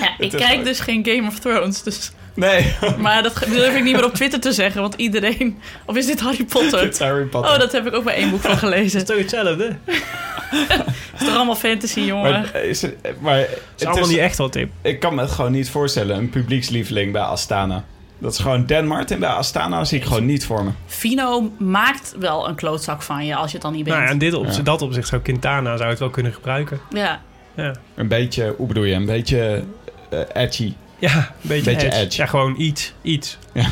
[0.00, 1.82] Ja, ik kijk dus geen Game of Thrones.
[1.82, 4.80] Dus, Nee, maar dat durf ik niet meer op Twitter te zeggen.
[4.80, 5.58] Want iedereen...
[5.86, 6.80] Of is dit Harry Potter?
[6.80, 7.52] het is Harry Potter.
[7.52, 8.98] Oh, dat heb ik ook bij één boek van gelezen.
[9.00, 9.76] Het is toch hetzelfde?
[10.50, 10.84] Het
[11.20, 12.30] is toch allemaal fantasy, jongen?
[12.32, 14.70] Maar, is het, maar Het is allemaal is- niet echt wat, Tim.
[14.82, 16.16] ik kan me het gewoon niet voorstellen.
[16.16, 17.84] Een publiekslieveling bij Astana.
[18.18, 20.70] Dat is gewoon Dan Martin bij Astana zie ik gewoon niet voor me.
[20.86, 23.96] Fino maakt wel een klootzak van je als je het dan niet bent.
[23.96, 24.62] Nou ja, en dit op, Ja.
[24.62, 26.80] dat opzicht zou Quintana zou het wel kunnen gebruiken.
[26.90, 27.20] ja.
[27.56, 27.72] Ja.
[27.94, 29.62] Een beetje, hoe bedoel je, een beetje
[30.10, 30.72] eh, edgy.
[31.08, 32.00] Ja, een beetje, Beetje edge.
[32.00, 32.20] edge.
[32.20, 32.92] Ja, gewoon iets.
[33.02, 33.38] Iets.
[33.52, 33.64] Ja.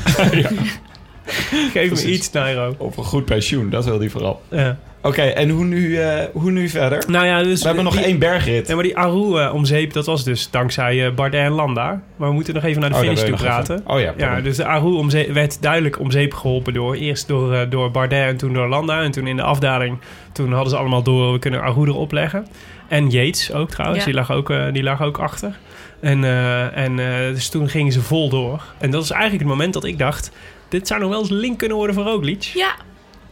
[1.73, 2.05] Geef Precies.
[2.05, 2.75] me iets, Nairo.
[2.79, 4.43] Of een goed pensioen, dat wil hij vooral.
[4.51, 4.79] Ja.
[5.03, 7.05] Oké, en hoe nu, eh, hoe nu verder?
[7.09, 7.61] Nou ja, dus...
[7.61, 8.69] We hebben nog die, één bergrit.
[8.69, 12.01] Ja, maar die Aru eh, om zeep, dat was dus dankzij eh, Bardet en Landa.
[12.16, 13.75] Maar we moeten nog even naar de Oh, finish toe nog praten.
[13.79, 16.95] even- Oh ja, Ja, dus de Aru om zeep, werd duidelijk om zeep geholpen door...
[16.95, 19.03] Eerst door, door Bardet en toen door Landa.
[19.03, 19.99] En toen in de afdaling,
[20.33, 21.33] toen hadden ze allemaal door...
[21.33, 22.47] We kunnen Aru erop leggen.
[22.88, 24.05] En Yates ook trouwens, Ja.
[24.07, 25.59] die, lag ook, die lag ook achter.
[26.00, 28.62] En, eh, en eh, dus toen gingen ze vol door.
[28.78, 30.30] En dat is eigenlijk het moment dat ik dacht...
[30.68, 32.42] Dit zou nog wel eens link kunnen worden voor Roglic.
[32.42, 32.74] Ja,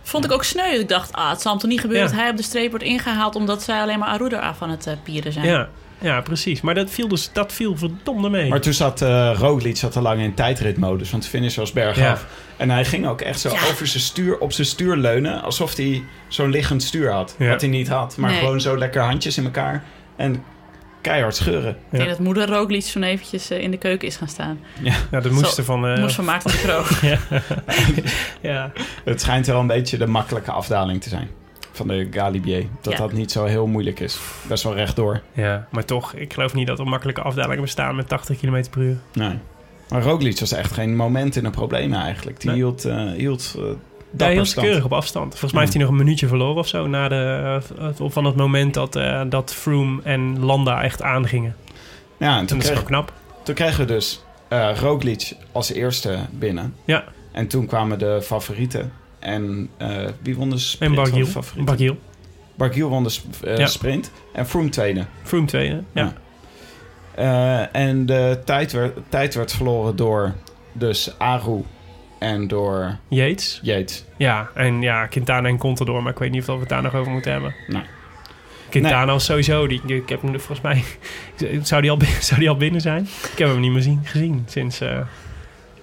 [0.03, 0.79] vond ik ook sneu.
[0.79, 2.11] Ik dacht, ah, het zal hem toch niet gebeuren Ja.
[2.13, 3.37] dat hij op de streep wordt ingehaald...
[3.37, 5.47] omdat zij alleen maar Aru af aan het eh, pieren zijn.
[5.47, 6.61] Ja, ja, precies.
[6.61, 8.49] Maar dat viel, dus, dat viel verdomde mee.
[8.49, 11.99] Maar toen zat eh Roglic zat al lang in tijdritmodus, want de finish was bergaf.
[11.99, 12.19] Ja.
[12.57, 13.61] En hij ging ook echt zo Ja.
[13.71, 17.35] over zijn stuur, op zijn stuur leunen, alsof hij zo'n liggend stuur had.
[17.39, 17.49] Ja.
[17.49, 18.39] Wat hij niet had, maar Nee.
[18.39, 19.85] gewoon zo lekker handjes in elkaar
[20.17, 20.43] en
[21.01, 21.71] keihard scheuren.
[21.91, 24.59] Ik denk dat moeder Roglic zo'n eventjes eh, in de keuken is gaan staan.
[25.11, 25.87] ja, de moesten van...
[25.87, 27.03] eh, Moest van Maarten de Kroog.
[28.51, 28.73] ja.
[29.05, 31.29] Het schijnt wel een beetje de makkelijke afdaling te zijn
[31.73, 32.65] van de Galibier.
[32.81, 32.99] Dat Ja.
[32.99, 34.19] dat niet zo heel moeilijk is.
[34.49, 35.21] Best wel rechtdoor.
[35.33, 38.81] ja, maar toch, ik geloof niet dat er makkelijke afdalingen bestaan met 80 km per
[38.83, 38.97] uur.
[39.13, 39.39] Nee.
[39.89, 42.41] Maar Roglic was echt geen moment in een probleem eigenlijk.
[42.41, 42.59] Die Nee.
[42.59, 43.55] hield, eh hield
[44.11, 45.29] Ja, dapper heel keurig op afstand.
[45.31, 46.87] Volgens mij heeft hij nog een minuutje verloren of zo...
[46.87, 51.57] Na de, uh, van het moment dat, eh, dat Froome en Landa echt aangingen.
[52.17, 53.13] Ja, en Toen kreeg, wel knap.
[53.43, 56.75] toen kregen we dus eh Roglic als eerste binnen.
[56.85, 58.93] Ja, En toen kwamen de favorieten.
[59.19, 59.89] En eh,
[60.23, 61.33] wie won de sprint en van de Bargiel.
[61.33, 61.65] favorieten?
[61.65, 61.97] Bargiel.
[62.55, 63.67] Bargiel won de sp- eh, Ja.
[63.67, 64.11] sprint.
[64.33, 65.05] En Froome tweede.
[65.23, 65.83] Froome tweede.
[65.93, 66.03] Ja.
[66.03, 66.13] Ja.
[67.73, 70.35] Eh, en de tijd werd, tijd werd verloren door
[70.73, 71.63] dus Aru
[72.19, 73.61] en door Yates.
[73.63, 74.05] Yates.
[74.17, 76.03] Ja, en ja, Quintana en Contador.
[76.03, 77.55] Maar ik weet niet of we het daar nog over moeten hebben.
[77.67, 77.83] Nee.
[78.71, 79.67] Quintana was sowieso...
[79.67, 80.85] Die, ik heb hem volgens mij...
[81.63, 83.09] Zou die, al, zou die al binnen zijn?
[83.33, 84.81] Ik heb hem niet meer zien, gezien sinds...
[84.81, 84.99] eh,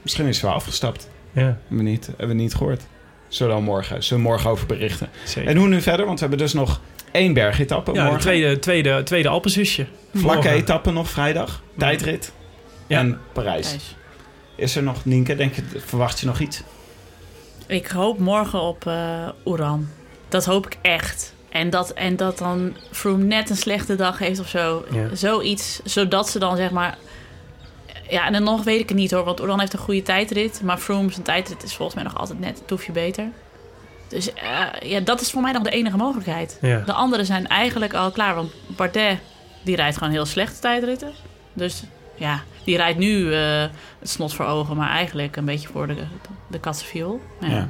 [0.01, 1.09] Misschien is hij wel afgestapt.
[1.31, 2.81] ja, Hebben we niet, hebben we niet gehoord.
[3.27, 5.09] Zullen we morgen, zullen we morgen over berichten.
[5.23, 5.49] zeker.
[5.49, 6.05] En hoe nu verder?
[6.05, 8.21] Want we hebben dus nog één bergetappe ja, de morgen.
[8.21, 9.85] tweede, tweede, tweede Alpenzusje.
[10.13, 10.51] Vlakke Morgen.
[10.51, 11.61] etappe nog vrijdag.
[11.77, 12.33] Tijdrit.
[12.87, 12.99] Ja.
[12.99, 13.95] En Parijs.
[14.55, 16.61] Is er nog, Nienke, denk je, verwacht je nog iets?
[17.67, 19.87] Ik hoop morgen op eh Oeran.
[20.29, 21.33] Dat hoop ik echt.
[21.49, 24.85] En dat, en dat dan Froome net een slechte dag heeft of zo.
[24.91, 25.15] Ja.
[25.15, 26.97] Zoiets, zodat ze dan zeg maar...
[28.09, 30.61] Ja, en dan nog weet ik het niet hoor, want Oeran heeft een goede tijdrit.
[30.63, 33.29] Maar Froome zijn tijdrit is volgens mij nog altijd net een toefje beter.
[34.07, 36.57] Dus eh, ja, dat is voor mij nog de enige mogelijkheid.
[36.61, 36.79] Ja.
[36.79, 38.35] De anderen zijn eigenlijk al klaar.
[38.35, 39.19] Want Bardet
[39.63, 41.13] die rijdt gewoon heel slechte tijdritten.
[41.53, 41.83] Dus
[42.15, 43.61] ja, die rijdt nu eh,
[43.99, 45.95] het snot voor ogen, maar eigenlijk een beetje voor de,
[46.47, 47.21] de katsenviool.
[47.39, 47.47] Ja.
[47.47, 47.69] Ja.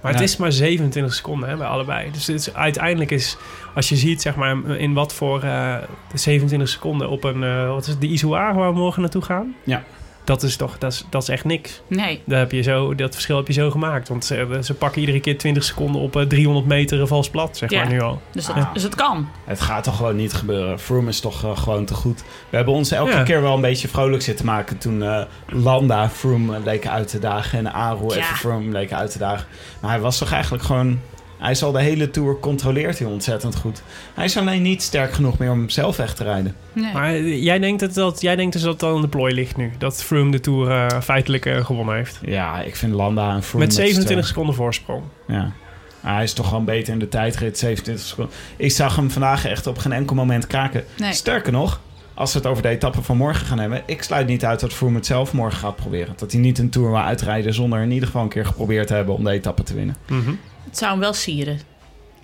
[0.00, 0.26] Maar het Ja.
[0.28, 2.10] is maar 27 seconden hè, bij allebei.
[2.10, 3.36] Dus het is, uiteindelijk is,
[3.74, 5.76] als je ziet zeg maar, in wat voor eh,
[6.14, 9.54] 27 seconden op een, eh, wat is het, de Isoar waar we morgen naartoe gaan.
[9.64, 9.82] Ja.
[10.24, 11.80] Dat is toch, dat is, dat is echt niks.
[11.86, 14.08] Nee, Daar heb je zo, dat verschil heb je zo gemaakt.
[14.08, 17.56] Want ze, ze pakken iedere keer 20 seconden op eh, 300 meter een vals plat,
[17.56, 17.82] zeg Ja.
[17.82, 18.20] maar nu al.
[18.32, 18.74] dus, dat, Ah.
[18.74, 19.28] dus het kan.
[19.44, 20.78] Het gaat toch gewoon niet gebeuren.
[20.80, 22.24] Froome is toch eh, gewoon te goed.
[22.50, 23.22] We hebben ons elke Ja.
[23.22, 27.58] keer wel een beetje vrolijk zitten maken toen eh, Landa Froome leek uit te dagen
[27.58, 28.14] en Aru Ja.
[28.16, 29.46] even Froome leek uit te dagen.
[29.80, 31.00] Maar hij was toch eigenlijk gewoon...
[31.44, 33.82] Hij is al de hele Tour, controleert hij ontzettend goed.
[34.14, 36.56] Hij is alleen niet sterk genoeg meer om zelf weg te rijden.
[36.72, 36.92] Nee.
[36.92, 39.34] Maar eh, jij denkt, dat, dat, jij denkt dus dat het al in de plooi
[39.34, 39.72] ligt nu.
[39.78, 42.18] Dat Froome de Tour eh, feitelijk eh, gewonnen heeft.
[42.22, 43.64] Ja, ik vind Landa en Froome...
[43.64, 45.02] Met dat is, 27 eh, seconden voorsprong.
[45.26, 45.52] Ja.
[46.00, 48.34] Maar hij is toch gewoon beter in de tijdrit, 27 seconden.
[48.56, 50.84] Ik zag hem vandaag echt op geen enkel moment kraken.
[50.96, 51.12] Nee.
[51.12, 51.80] Sterker nog,
[52.14, 53.82] als we het over de etappe van morgen gaan hebben...
[53.86, 56.14] ik sluit niet uit dat Froome het zelf morgen gaat proberen.
[56.16, 58.94] Dat hij niet een Tour wil uitrijden zonder in ieder geval een keer geprobeerd te
[58.94, 59.96] hebben om de etappe te winnen.
[60.08, 60.32] Mhm.
[60.64, 61.60] Het zou hem wel sieren.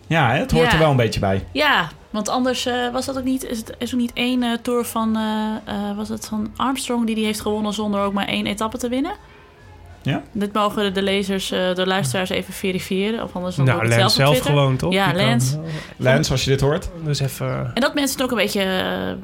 [0.06, 0.72] Ja, hè, het hoort Ja.
[0.72, 1.44] er wel een beetje bij.
[1.52, 3.44] Ja, want anders eh, was dat ook niet.
[3.44, 5.16] Is het is ook niet één eh, tour van.
[5.16, 8.78] eh, eh, was het van Armstrong die die heeft gewonnen zonder ook maar één etappe
[8.78, 9.12] te winnen?
[10.02, 10.22] Ja?
[10.32, 13.22] Dit mogen de lezers, eh, de luisteraars even verifiëren.
[13.22, 14.92] Of anders dan Nou, Lens zelf zelf gewoon, toch?
[14.92, 15.56] Ja, Lens.
[15.96, 16.90] Lens, als je dit hoort.
[17.04, 17.70] Dus even...
[17.74, 18.62] En dat mensen ook een beetje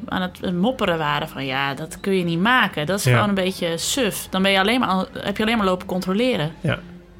[0.08, 2.86] aan het mopperen waren van ja, dat kun je niet maken.
[2.86, 3.12] Dat is Ja.
[3.12, 4.26] gewoon een beetje suf.
[4.30, 6.52] Dan ben je alleen maar, heb je alleen maar lopen controleren.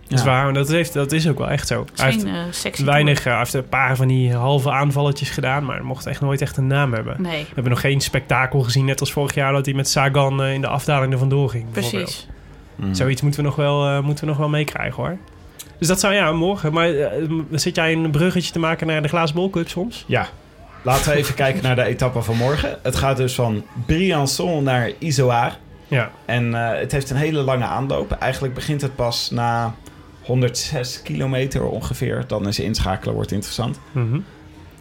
[0.08, 1.80] Dat is waar, maar dat, heeft, dat is ook wel echt zo.
[1.80, 4.34] Het is Hij heeft geen eh, sexy weinig, eh, hij heeft een paar van die
[4.34, 7.22] halve aanvalletjes gedaan, maar hij mocht echt nooit echt een naam hebben.
[7.22, 10.42] Nee, We hebben nog geen spektakel gezien, net als vorig jaar dat hij met Sagan
[10.42, 11.70] eh, in de afdaling er vandoor ging.
[11.70, 12.04] bijvoorbeeld.
[12.04, 12.28] precies.
[12.76, 12.94] Mm.
[12.94, 15.16] Zoiets moeten we nog wel, eh, moeten we nog wel meekrijgen hoor.
[15.78, 16.72] Dus dat zou ja, morgen.
[16.72, 16.90] Maar
[17.50, 20.04] zit jij een bruggetje te maken naar de Glazen Bol Cup soms?
[20.06, 20.28] Ja.
[20.82, 22.78] Laten we even kijken naar de etappe van morgen.
[22.82, 25.58] Het gaat dus van Briançon naar Izoard.
[25.88, 26.10] Ja.
[26.24, 28.10] En eh, het heeft een hele lange aanloop.
[28.12, 29.74] Eigenlijk begint het pas na
[30.26, 32.24] 106 kilometer ongeveer.
[32.26, 33.80] Dan is inschakelen wordt interessant.
[33.92, 34.20] Mhm.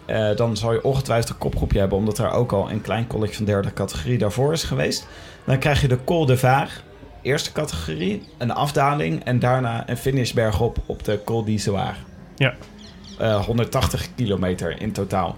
[0.05, 3.33] Eh, dan zal je ongetwijfeld een kopgroepje hebben, omdat er ook al een klein college
[3.33, 5.07] van derde categorie daarvoor is geweest.
[5.43, 6.83] Dan krijg je de Col de Vaar,
[7.21, 11.97] eerste categorie, een afdaling en daarna een finish bergop op de Col d'Izoard.
[12.35, 12.53] Ja.
[13.19, 15.37] Eh, 180 kilometer in totaal.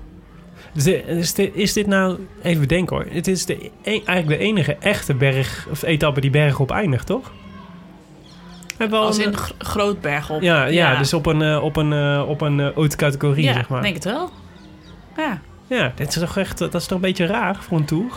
[0.74, 3.06] Dus is, dit, is dit nou, even bedenken hoor.
[3.10, 7.32] Het is de, e- eigenlijk de enige echte berg, of etappe die bergop eindigt, toch?
[8.78, 10.42] Hebben Als een- in gr- groot bergop.
[10.42, 13.54] ja, ja, dus op een, eh, op een, eh, op een eh, haute categorie, ja,
[13.54, 13.82] zeg maar.
[13.82, 14.30] denk het wel.
[15.18, 18.12] Ja, Ja, dit is toch echt, dat is toch een beetje raar voor een tour?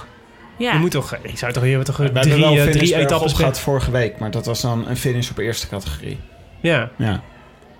[0.56, 0.72] ja.
[0.72, 3.32] Je moet toch, ik zou toch hier toch We hebben drie, wel eh, drie etappes
[3.32, 6.18] gehad vorige week, maar dat was dan een finish op eerste categorie.
[6.60, 7.20] Ja, Ja.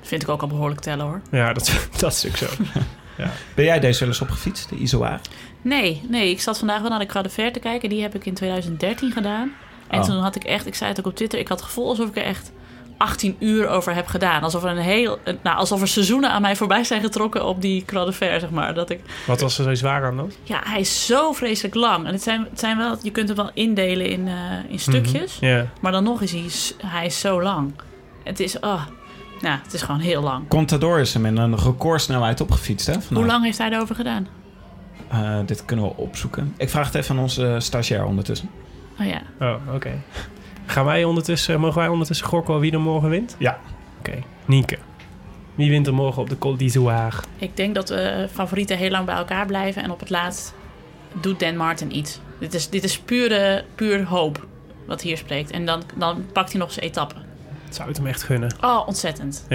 [0.02, 1.20] vind ik ook al behoorlijk tellen hoor.
[1.30, 2.46] ja dat, dat is ook zo.
[3.54, 5.28] Ben jij deze wel eens opgefietst, de Izoard?
[5.62, 7.88] Nee, nee, ik zat vandaag wel naar de Croix de te kijken.
[7.88, 9.52] Die heb ik in 2013 gedaan.
[9.88, 10.04] En Oh.
[10.04, 12.08] toen had ik echt, ik zei het ook op Twitter, ik had het gevoel alsof
[12.08, 12.52] ik er echt
[13.00, 14.42] 18 uur over heb gedaan.
[14.42, 17.84] Alsof er een heel, nou, alsof er seizoenen aan mij voorbij zijn getrokken op die
[17.84, 18.74] Croix de Fer, zeg maar.
[18.74, 20.32] Dat ik, Wat was er zo zwaar aan dan?
[20.42, 22.06] ja, hij is zo vreselijk lang.
[22.06, 24.34] En het zijn, het zijn wel, je kunt het wel indelen in, eh,
[24.68, 25.36] in stukjes.
[25.40, 25.66] Ja.
[25.80, 27.72] Maar dan nog is hij, hij is zo lang.
[28.24, 28.82] Het is, oh,
[29.40, 30.48] nou, het is gewoon heel lang.
[30.48, 32.92] Contador is hem in een recordsnelheid opgefietst, hè?
[32.92, 33.18] vandaag.
[33.18, 34.26] Hoe lang heeft hij erover gedaan?
[35.08, 36.54] Eh, dit kunnen we opzoeken.
[36.56, 38.50] Ik vraag het even aan onze stagiair ondertussen.
[39.00, 40.00] Oh ja, Oh, oké.
[40.70, 43.36] Gaan wij ondertussen, mogen wij ondertussen gokken wie er morgen wint?
[43.38, 43.58] Ja.
[43.98, 44.18] Oké.
[44.44, 44.78] Nienke.
[45.54, 47.26] Wie wint er morgen op de Col d'Izoard?
[47.38, 49.82] ik denk dat we favorieten heel lang bij elkaar blijven.
[49.82, 50.54] En op het laatst
[51.20, 52.20] doet Dan Martin iets.
[52.38, 54.46] Dit is, dit is pure, puur hoop
[54.86, 55.50] wat hier spreekt.
[55.50, 57.14] En dan, dan pakt hij nog zijn etappe.
[57.66, 58.54] Ik zou het hem echt gunnen.
[58.60, 59.46] Oh, ontzettend.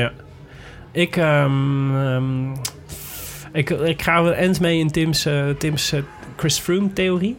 [0.91, 2.51] Ik, ehm, ehm,
[3.51, 6.01] ik, ik ga wel eens mee in Tim's, eh, Tim's eh,
[6.35, 7.37] Chris Froome theorie.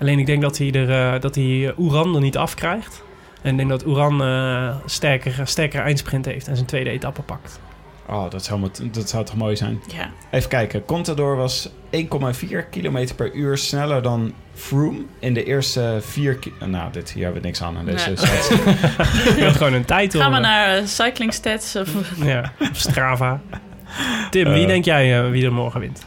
[0.00, 3.02] Alleen ik denk dat hij, er, eh, dat hij eh, Oeran er niet afkrijgt.
[3.44, 7.60] En ik denk dat Oeran eh sterker, sterker eindsprint heeft en zijn tweede etappe pakt.
[8.08, 9.80] Oh, dat zou, dat zou toch mooi zijn.
[9.94, 10.84] Ja, Even kijken.
[10.84, 16.38] Contador was 1,4 km per uur sneller dan Froome in de eerste vier...
[16.66, 18.16] Nou, dit, hier hebben we niks aan aan deze Nee.
[18.16, 18.54] site.
[19.36, 20.20] Je wilt gewoon een titel.
[20.20, 21.76] Ga maar naar uh, Cycling Stats.
[21.76, 21.88] Of,
[22.24, 23.40] Ja, of Strava.
[24.30, 24.66] Tim, wie Eh.
[24.68, 26.06] denk jij eh, wie er morgen wint?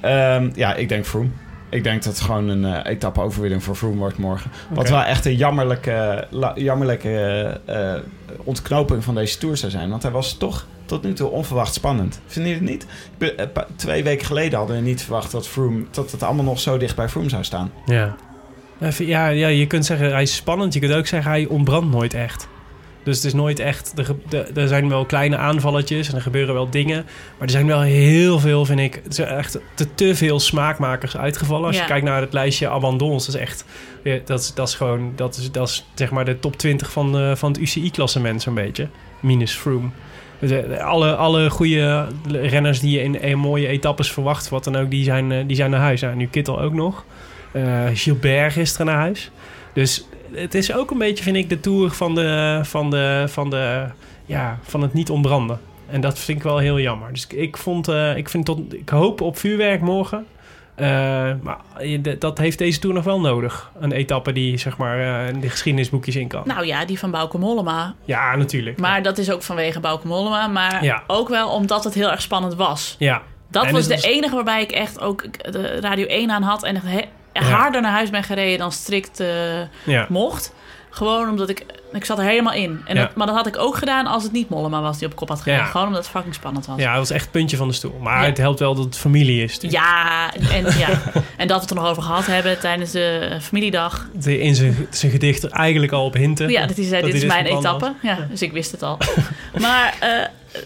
[0.00, 1.28] Ehm, ja, ik denk Froome.
[1.72, 4.50] Ik denk dat het gewoon een eh etappe-overwinning voor Froome wordt morgen.
[4.70, 7.08] Wat wel echt een jammerlijke, la- jammerlijke
[7.66, 8.00] eh, eh,
[8.44, 9.90] ontknoping van deze Tour zou zijn.
[9.90, 12.20] Want hij was toch tot nu toe onverwacht spannend.
[12.26, 12.86] Vind je het niet?
[13.76, 16.96] Twee weken geleden hadden we niet verwacht dat, Froome, dat het allemaal nog zo dicht
[16.96, 17.70] bij Froome zou staan.
[17.86, 18.14] Ja.
[18.98, 20.74] Ja, ja, je kunt zeggen hij is spannend.
[20.74, 22.48] Je kunt ook zeggen hij ontbrandt nooit echt.
[23.04, 23.92] Dus het is nooit echt...
[23.98, 24.14] Er,
[24.54, 27.04] er zijn wel kleine aanvalletjes en er gebeuren wel dingen.
[27.38, 28.94] Maar er zijn wel heel veel, vind ik...
[28.94, 31.66] Er zijn echt te, te veel smaakmakers uitgevallen.
[31.66, 31.82] Als Ja.
[31.82, 33.64] je kijkt naar het lijstje abandons, dat is echt...
[34.24, 35.12] dat, is, dat is gewoon...
[35.16, 38.54] Dat is, dat is zeg maar de top 20 van, eh, van het UCI-klassement zo'n
[38.54, 38.88] beetje.
[39.20, 39.88] Minus Froome.
[40.38, 44.76] Dus, eh, alle, alle goede renners die je in, in mooie etappes verwacht, wat dan
[44.76, 46.00] ook, die zijn, eh, die zijn naar huis.
[46.00, 47.04] Nou, nu Kittel ook nog.
[47.52, 47.62] Eh,
[47.94, 49.30] Gilbert gisteren naar huis.
[49.74, 53.50] Dus het is ook een beetje, vind ik, de tour van, de, van, de, van,
[53.50, 53.84] de,
[54.26, 55.60] ja, van het niet ontbranden.
[55.86, 57.12] En dat vind ik wel heel jammer.
[57.12, 60.26] Dus ik, vond, eh, ik, vind tot, ik hoop op vuurwerk morgen.
[60.74, 60.86] Eh,
[61.42, 61.56] maar
[62.18, 63.70] dat heeft deze tour nog wel nodig.
[63.80, 66.42] Een etappe die zeg maar eh, in de geschiedenisboekjes in kan.
[66.44, 67.94] Nou ja, die van Bauke Mollema.
[68.04, 68.78] ja, natuurlijk.
[68.78, 70.46] Maar dat is ook vanwege Bauke Mollema.
[70.46, 71.02] Maar Ja.
[71.06, 72.96] ook wel omdat het heel erg spannend was.
[72.98, 76.42] ja, Dat En was de was- enige waarbij ik echt ook de Radio 1 aan
[76.42, 76.62] had.
[76.62, 77.06] En echt.
[77.32, 80.52] Harder naar huis ben gereden dan strikt eh, mocht.
[80.90, 81.64] Gewoon omdat ik...
[81.92, 82.80] Ik zat er helemaal in.
[82.84, 85.16] En dat, maar dat had ik ook gedaan als het niet Mollema was die op
[85.16, 85.66] kop had gereden.
[85.66, 86.78] Gewoon omdat het fucking spannend was.
[86.78, 87.98] ja, dat was echt het puntje van de stoel.
[88.00, 89.58] Maar het helpt wel dat het familie is.
[89.60, 90.88] Ja, en, ja.
[91.36, 94.08] en dat we het er nog over gehad hebben tijdens de eh, familiedag.
[94.22, 96.48] In zijn, zijn gedicht er eigenlijk al op hinten.
[96.48, 97.94] Ja, dat hij zei, Dat dit is hij mijn etappe.
[98.02, 98.98] Ja, dus ik wist het al.
[99.60, 100.10] maar, eh,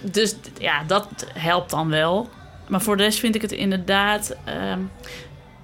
[0.02, 2.30] dus ja, dat helpt dan wel.
[2.68, 4.36] Maar voor de rest vind ik het inderdaad...
[4.44, 4.80] ehm,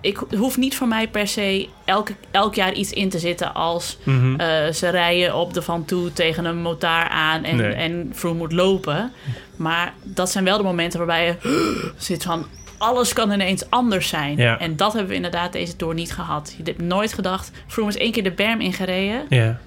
[0.03, 3.99] ik hoef niet voor mij per se elke, elk jaar iets in te zitten als...
[4.05, 4.41] Mhm.
[4.41, 7.73] eh, ze rijden op de Van Toe tegen een motaar aan en, Nee.
[7.73, 9.13] en Froome moet lopen.
[9.57, 11.37] Maar dat zijn wel de momenten waarbij je
[11.97, 12.47] zit van...
[12.79, 14.37] Alles kan ineens anders zijn.
[14.37, 14.59] Ja.
[14.59, 16.55] En dat hebben we inderdaad deze tour niet gehad.
[16.57, 17.51] Je hebt nooit gedacht...
[17.67, 19.27] Froome is één keer de berm ingereden.
[19.29, 19.59] Ja.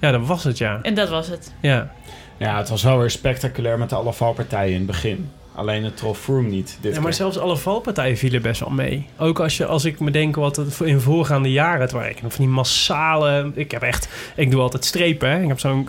[0.00, 0.78] ja, dat was het, ja.
[0.82, 1.52] En dat was het.
[1.60, 1.92] Ja,
[2.36, 5.30] Ja, het was wel weer spectaculair met alle valpartijen in het begin.
[5.58, 7.18] Alleen het trof Froome niet dit ja maar keer.
[7.18, 9.06] zelfs alle valpartijen vielen best wel mee.
[9.16, 11.80] Ook als, je, als ik me denk wat het in voorgaande jaren...
[11.80, 13.50] Het waren van die massale...
[13.54, 14.08] Ik heb echt...
[14.36, 15.42] Ik doe altijd strepen, hè.
[15.42, 15.88] Ik heb zo'n...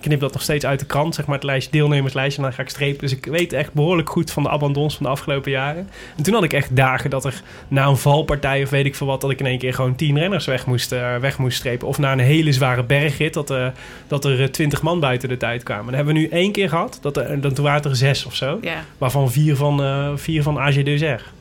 [0.00, 2.42] Knip dat nog steeds uit de krant, zeg maar het lijstje, deelnemerslijstje.
[2.42, 2.98] En dan ga ik strepen.
[3.00, 5.88] Dus ik weet echt behoorlijk goed van de abandons van de afgelopen jaren.
[6.16, 9.06] En toen had ik echt dagen dat er na een valpartij of weet ik veel
[9.06, 9.20] wat...
[9.20, 11.88] dat ik in één keer gewoon tien renners weg moest, eh, weg moest strepen.
[11.88, 13.66] Of na een hele zware bergrit dat, eh,
[14.06, 15.86] dat er eh, twintig man buiten de tijd kwamen.
[15.86, 16.98] Dat hebben we nu één keer gehad.
[17.00, 18.47] Dat er, dan toen waren het er zes of zo.
[18.60, 18.84] Ja.
[18.98, 21.32] Waarvan vier van, eh vier van AG Deuzer.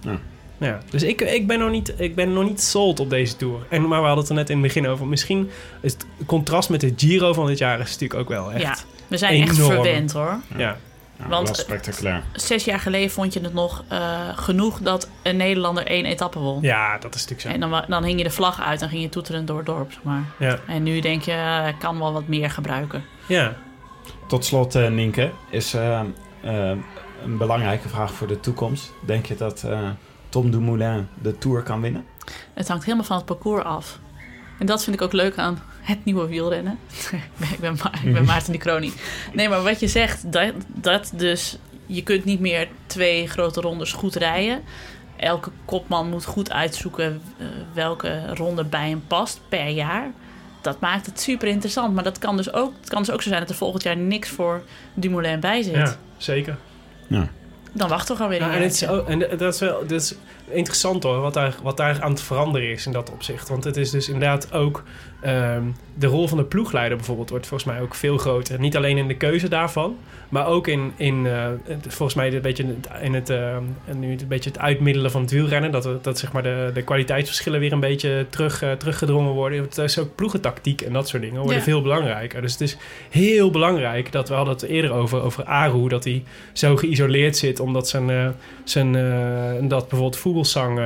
[0.00, 0.18] Ja.
[0.58, 3.58] Ja, dus ik, ik, ben nog niet, ik ben nog niet sold op deze Tour.
[3.68, 5.06] En, maar we hadden het er net in het begin over.
[5.06, 8.62] Misschien is het contrast met de Giro van dit jaar is natuurlijk ook wel echt.
[8.62, 8.76] Ja,
[9.08, 10.38] we zijn echt verwend hoor.
[10.56, 10.76] Ja.
[11.18, 12.22] Ja, want- wel spectaculair.
[12.32, 16.62] Zes jaar geleden vond je het nog eh, genoeg dat een Nederlander één etappe won.
[16.62, 17.48] ja, dat is natuurlijk zo.
[17.64, 19.92] En dan, dan hing je de vlag uit en ging je toeteren door het dorp.
[19.92, 20.24] Zeg maar.
[20.38, 20.58] Ja.
[20.66, 23.04] En nu denk je, eh, ik kan wel wat meer gebruiken.
[23.26, 23.56] Ja.
[24.26, 26.00] Tot slot, eh, Nienke, is eh, eh,
[26.42, 28.92] een belangrijke vraag voor de toekomst.
[29.06, 29.88] Denk je dat eh,
[30.28, 32.04] Tom Dumoulin de Tour kan winnen?
[32.54, 33.98] Het hangt helemaal van het parcours af.
[34.58, 36.78] En dat vind ik ook leuk aan het nieuwe wielrennen.
[36.90, 38.92] ik, ben, ik, ben Ma- ik ben Maarten die Kroning.
[39.32, 41.58] Nee, maar wat je zegt, dat, dat dus...
[41.86, 44.62] Je kunt niet meer twee grote rondes goed rijden.
[45.16, 50.10] Elke kopman moet goed uitzoeken eh, welke ronde bij hem past per jaar.
[50.60, 51.94] Dat maakt het super interessant.
[51.94, 53.96] Maar dat kan dus ook, het kan dus ook zo zijn dat er volgend jaar
[53.96, 54.62] niks voor
[54.94, 55.74] Dumoulin bij zit.
[55.74, 56.56] ja, zeker.
[57.72, 60.14] Dan wachten we gewoon weer Ja, en het is, en dat is wel dat is
[60.48, 63.48] interessant hoor, wat daar, wat daar aan het veranderen is in dat opzicht.
[63.48, 64.82] Want het is dus inderdaad ook
[65.20, 65.62] ehm,
[65.94, 68.60] de rol van de ploegleider bijvoorbeeld wordt volgens mij ook veel groter.
[68.60, 69.96] Niet alleen in de keuze daarvan,
[70.28, 71.46] maar ook in, in eh,
[71.88, 73.62] volgens mij een beetje in het, ehm,
[73.98, 75.70] nu een beetje het uitmiddelen van het wielrennen.
[75.70, 79.62] Dat, dat zeg maar de, de kwaliteitsverschillen weer een beetje terug, eh, teruggedrongen worden.
[79.62, 81.62] Het is ook ploegentactiek en dat soort dingen worden Ja.
[81.62, 82.42] veel belangrijker.
[82.42, 82.76] Dus het is
[83.10, 87.59] heel belangrijk dat we hadden het eerder over, over Aru, dat hij zo geïsoleerd zit
[87.60, 88.28] omdat zijn, eh,
[88.64, 90.78] zijn eh, dat bijvoorbeeld Vogelsang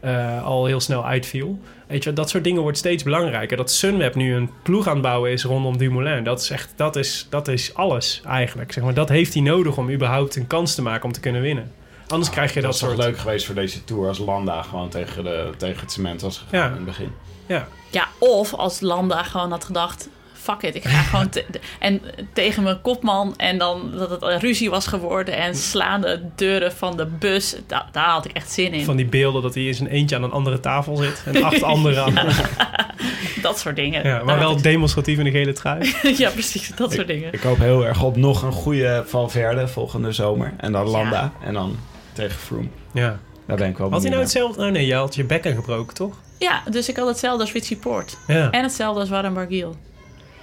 [0.00, 1.58] eh, al heel snel uitviel.
[1.86, 3.56] Weet je, dat soort dingen wordt steeds belangrijker.
[3.56, 6.96] Dat Sunweb nu een ploeg aan het bouwen is rondom Dumoulin, dat is echt, dat
[6.96, 8.72] is, dat is alles eigenlijk.
[8.72, 11.40] Zeg maar, dat heeft hij nodig om überhaupt een kans te maken om te kunnen
[11.42, 11.72] winnen.
[12.08, 13.02] Anders krijg je dat, dat is toch soort.
[13.02, 16.60] leuk geweest voor deze Tour als Landa gewoon tegen, de, tegen het cement was gegaan
[16.60, 16.66] Ja.
[16.66, 17.12] in het begin.
[17.46, 20.08] Ja, Ja, of als Landa gewoon had gedacht...
[20.42, 21.28] Fuck it, ik ga gewoon...
[21.28, 21.44] te-
[21.78, 22.00] en
[22.32, 25.36] tegen mijn kopman en dan dat het een ruzie was geworden...
[25.36, 27.56] en slaande deuren van de bus.
[27.66, 28.84] Da- daar had ik echt zin in.
[28.84, 31.62] van die beelden dat hij in zijn eentje aan een andere tafel zit en acht
[31.74, 32.12] anderen aan.
[32.26, 32.32] Ja,
[33.42, 34.02] Dat soort dingen.
[34.02, 35.94] maar Daar wel demonstratief in de gele trui.
[36.16, 36.72] ja, precies.
[36.76, 37.32] Dat soort dingen.
[37.32, 40.52] Ik hoop heel erg op nog een goede Valverde volgende zomer.
[40.56, 41.32] En dan Landa.
[41.44, 41.76] En dan
[42.12, 42.68] tegen Froome.
[42.92, 43.18] Ja.
[43.46, 44.64] Daar ben ik wel Had hij nou hetzelfde?
[44.64, 46.14] Oh nee, je had je bekken gebroken, toch?
[46.38, 48.16] Ja, dus ik had hetzelfde als Richie Poort.
[48.26, 48.50] Ja.
[48.50, 49.76] En hetzelfde als Warren Barguil.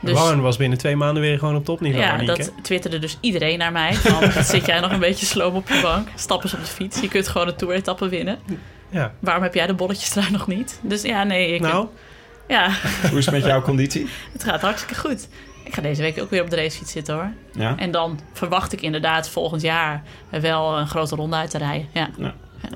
[0.01, 2.19] Dus Warren was binnen twee maanden weer gewoon op topniveau.
[2.19, 3.93] ja, dat twitterde dus iedereen naar mij.
[3.93, 6.07] Van, zit jij nog een beetje sloom op je bank?
[6.15, 6.99] Stap eens op de fiets.
[6.99, 8.39] Je kunt gewoon een tour-etappe winnen.
[8.89, 9.13] Ja.
[9.19, 10.79] Waarom heb jij de bolletjes daar nog niet?
[10.81, 11.53] Dus ja, nee.
[11.53, 11.87] Ik, Nou,
[12.47, 12.71] Ja,
[13.09, 14.07] Hoe is het met jouw conditie?
[14.33, 15.27] het gaat hartstikke goed.
[15.63, 17.31] Ik ga deze week ook weer op de racefiets zitten hoor.
[17.53, 17.77] Ja?
[17.77, 21.87] En dan verwacht ik inderdaad volgend jaar wel een grote ronde uit te rijden.
[21.93, 22.09] Ja.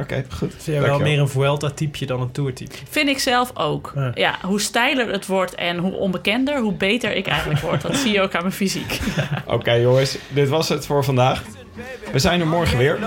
[0.01, 0.51] Oké, goed.
[0.51, 2.75] Vind jij wel meer een Vuelta-typeje dan een Tour-type?
[2.89, 3.91] Vind ik zelf ook.
[3.95, 4.11] Ja.
[4.13, 4.37] Ja.
[4.41, 7.81] hoe steiler het wordt en hoe onbekender, hoe beter ik eigenlijk word.
[7.81, 8.99] Dat zie je ook aan mijn fysiek.
[9.45, 11.43] Oké jongens, dit was het voor vandaag.
[12.11, 12.99] We zijn er morgen weer.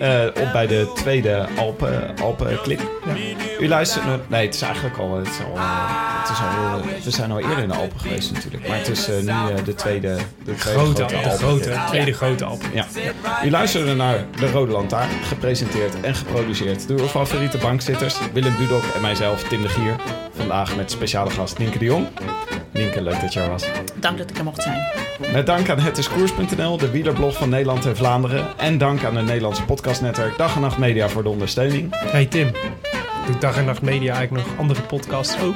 [0.00, 2.80] eh, op bij de tweede Alpen, Alpen Klik.
[3.60, 4.18] U luistert naar...
[4.26, 5.16] Nee, het is eigenlijk al...
[5.16, 8.00] Het is al, eh, het is al eh, we zijn al eerder in de Alpen
[8.00, 8.68] geweest natuurlijk.
[8.68, 10.16] Maar het is eh, nu eh, de tweede...
[10.44, 11.30] De tweede Grote, de Alpen.
[11.30, 12.68] grote, tweede grote Alpen.
[12.74, 12.86] Ja.
[13.44, 18.82] U luisterde naar De Rode Lantaarn, gepresenteerd en geproduceerd door uw favoriete bankzitters Willem Dudok
[18.94, 19.96] en mijzelf, Tim de Gier.
[20.36, 22.06] Vandaag met speciale gast Nienke de Jong.
[22.72, 23.64] Nienke, leuk dat je er was.
[23.94, 24.78] Dank dat ik er mocht zijn.
[25.32, 28.09] Met dank aan hetiskoers.nl, de wielerblog van Nederland en Vlaanderen.
[28.56, 31.88] En dank aan het Nederlandse podcastnetwerk Dag en Nacht Media voor de ondersteuning.
[31.90, 32.50] Hey Tim,
[33.26, 35.54] doet Dag en Nacht Media eigenlijk nog andere podcasts ook?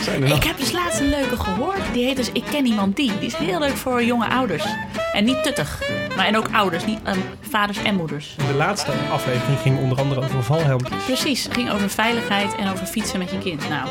[0.00, 0.38] Zijn er nog?
[0.38, 1.92] Ik heb dus laatst een leuke gehoord.
[1.92, 3.18] Die heet dus Ik ken iemand die.
[3.18, 4.64] Die is heel leuk voor jonge ouders.
[5.12, 5.82] En niet tuttig.
[6.16, 8.36] Maar en ook ouders, niet ehm, vaders en moeders.
[8.48, 11.04] De laatste aflevering ging onder andere over valhelmpjes.
[11.04, 13.68] Precies, het ging over veiligheid en over fietsen met je kind.
[13.68, 13.88] Nou,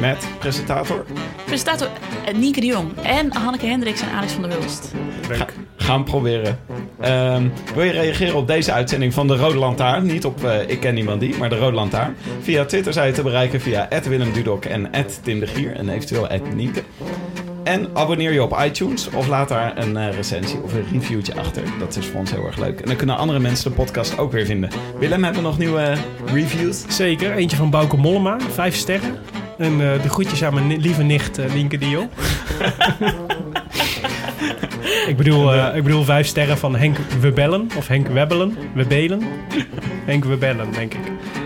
[0.00, 1.04] Met presentator.
[1.44, 1.88] presentator
[2.28, 4.92] uh, Nienke de Jong en Hanneke Hendricks en Alex van der Hulst.
[5.28, 5.54] Leuk.
[5.76, 6.58] Gaan proberen.
[7.00, 10.06] Ehm, wil je reageren op deze uitzending van de Rode Lantaarn?
[10.06, 12.16] Niet op eh, Ik ken niemand die, maar de Rode Lantaarn.
[12.40, 14.90] Via Twitter zijn je te bereiken via Willem Dudok en
[15.22, 15.76] Tim de Gier.
[15.76, 16.82] En eventueel Nienke.
[17.64, 21.62] En abonneer je op iTunes of laat daar een eh, recensie of een reviewtje achter.
[21.78, 22.80] Dat is voor ons heel erg leuk.
[22.80, 24.70] En dan kunnen andere mensen de podcast ook weer vinden.
[24.98, 25.94] Willem, hebben we nog nieuwe
[26.26, 26.84] reviews?
[26.88, 29.18] Zeker, eentje van Bouke Mollema, vijf sterren.
[29.58, 32.10] En eh, de groetjes aan mijn lieve nicht uh, Lienke de Jong.
[35.10, 37.68] ik, bedoel, eh, ik bedoel vijf sterren van Henk Webellen.
[37.76, 38.56] Of Henk Webbelen.
[38.74, 39.22] Webelen.
[40.04, 41.00] Henk Webellen, denk ik.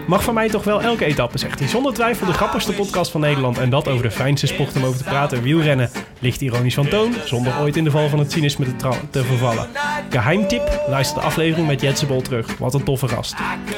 [0.07, 1.68] Mag van mij toch wel elke etappe, zegt hij.
[1.68, 3.59] Zonder twijfel de grappigste podcast van Nederland.
[3.59, 5.42] En dat over de fijnste sport om over te praten.
[5.42, 5.90] Wielrennen.
[6.18, 7.14] Licht ironisch van toon.
[7.24, 9.66] Zonder ooit in de val van het cynisme te, te vervallen.
[10.11, 10.80] Geheimtip.
[10.88, 12.59] Luister de aflevering met Jetsebol terug.
[12.59, 13.34] Wat een toffe gast.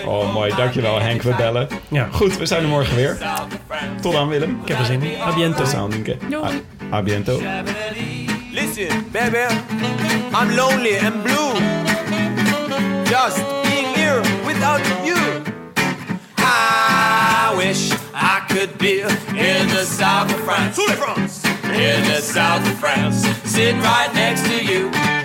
[0.06, 0.52] Oh, mooi.
[0.56, 1.22] Dankjewel, Henk.
[1.22, 1.68] We bellen.
[1.88, 3.18] Ja, Goed, we zijn er morgen weer.
[4.00, 4.58] Tot dan, Willem.
[4.62, 5.20] ik heb er zin in.
[5.20, 5.62] A biento.
[5.62, 6.16] Tot dan, Nienke.
[7.24, 8.19] Doei.
[8.52, 9.38] Listen, baby,
[10.34, 11.54] I'm lonely and blue.
[13.04, 15.44] Just being here without you.
[16.36, 20.78] I wish I could be in the south of France.
[21.64, 25.19] In the south of France, sitting right next to you.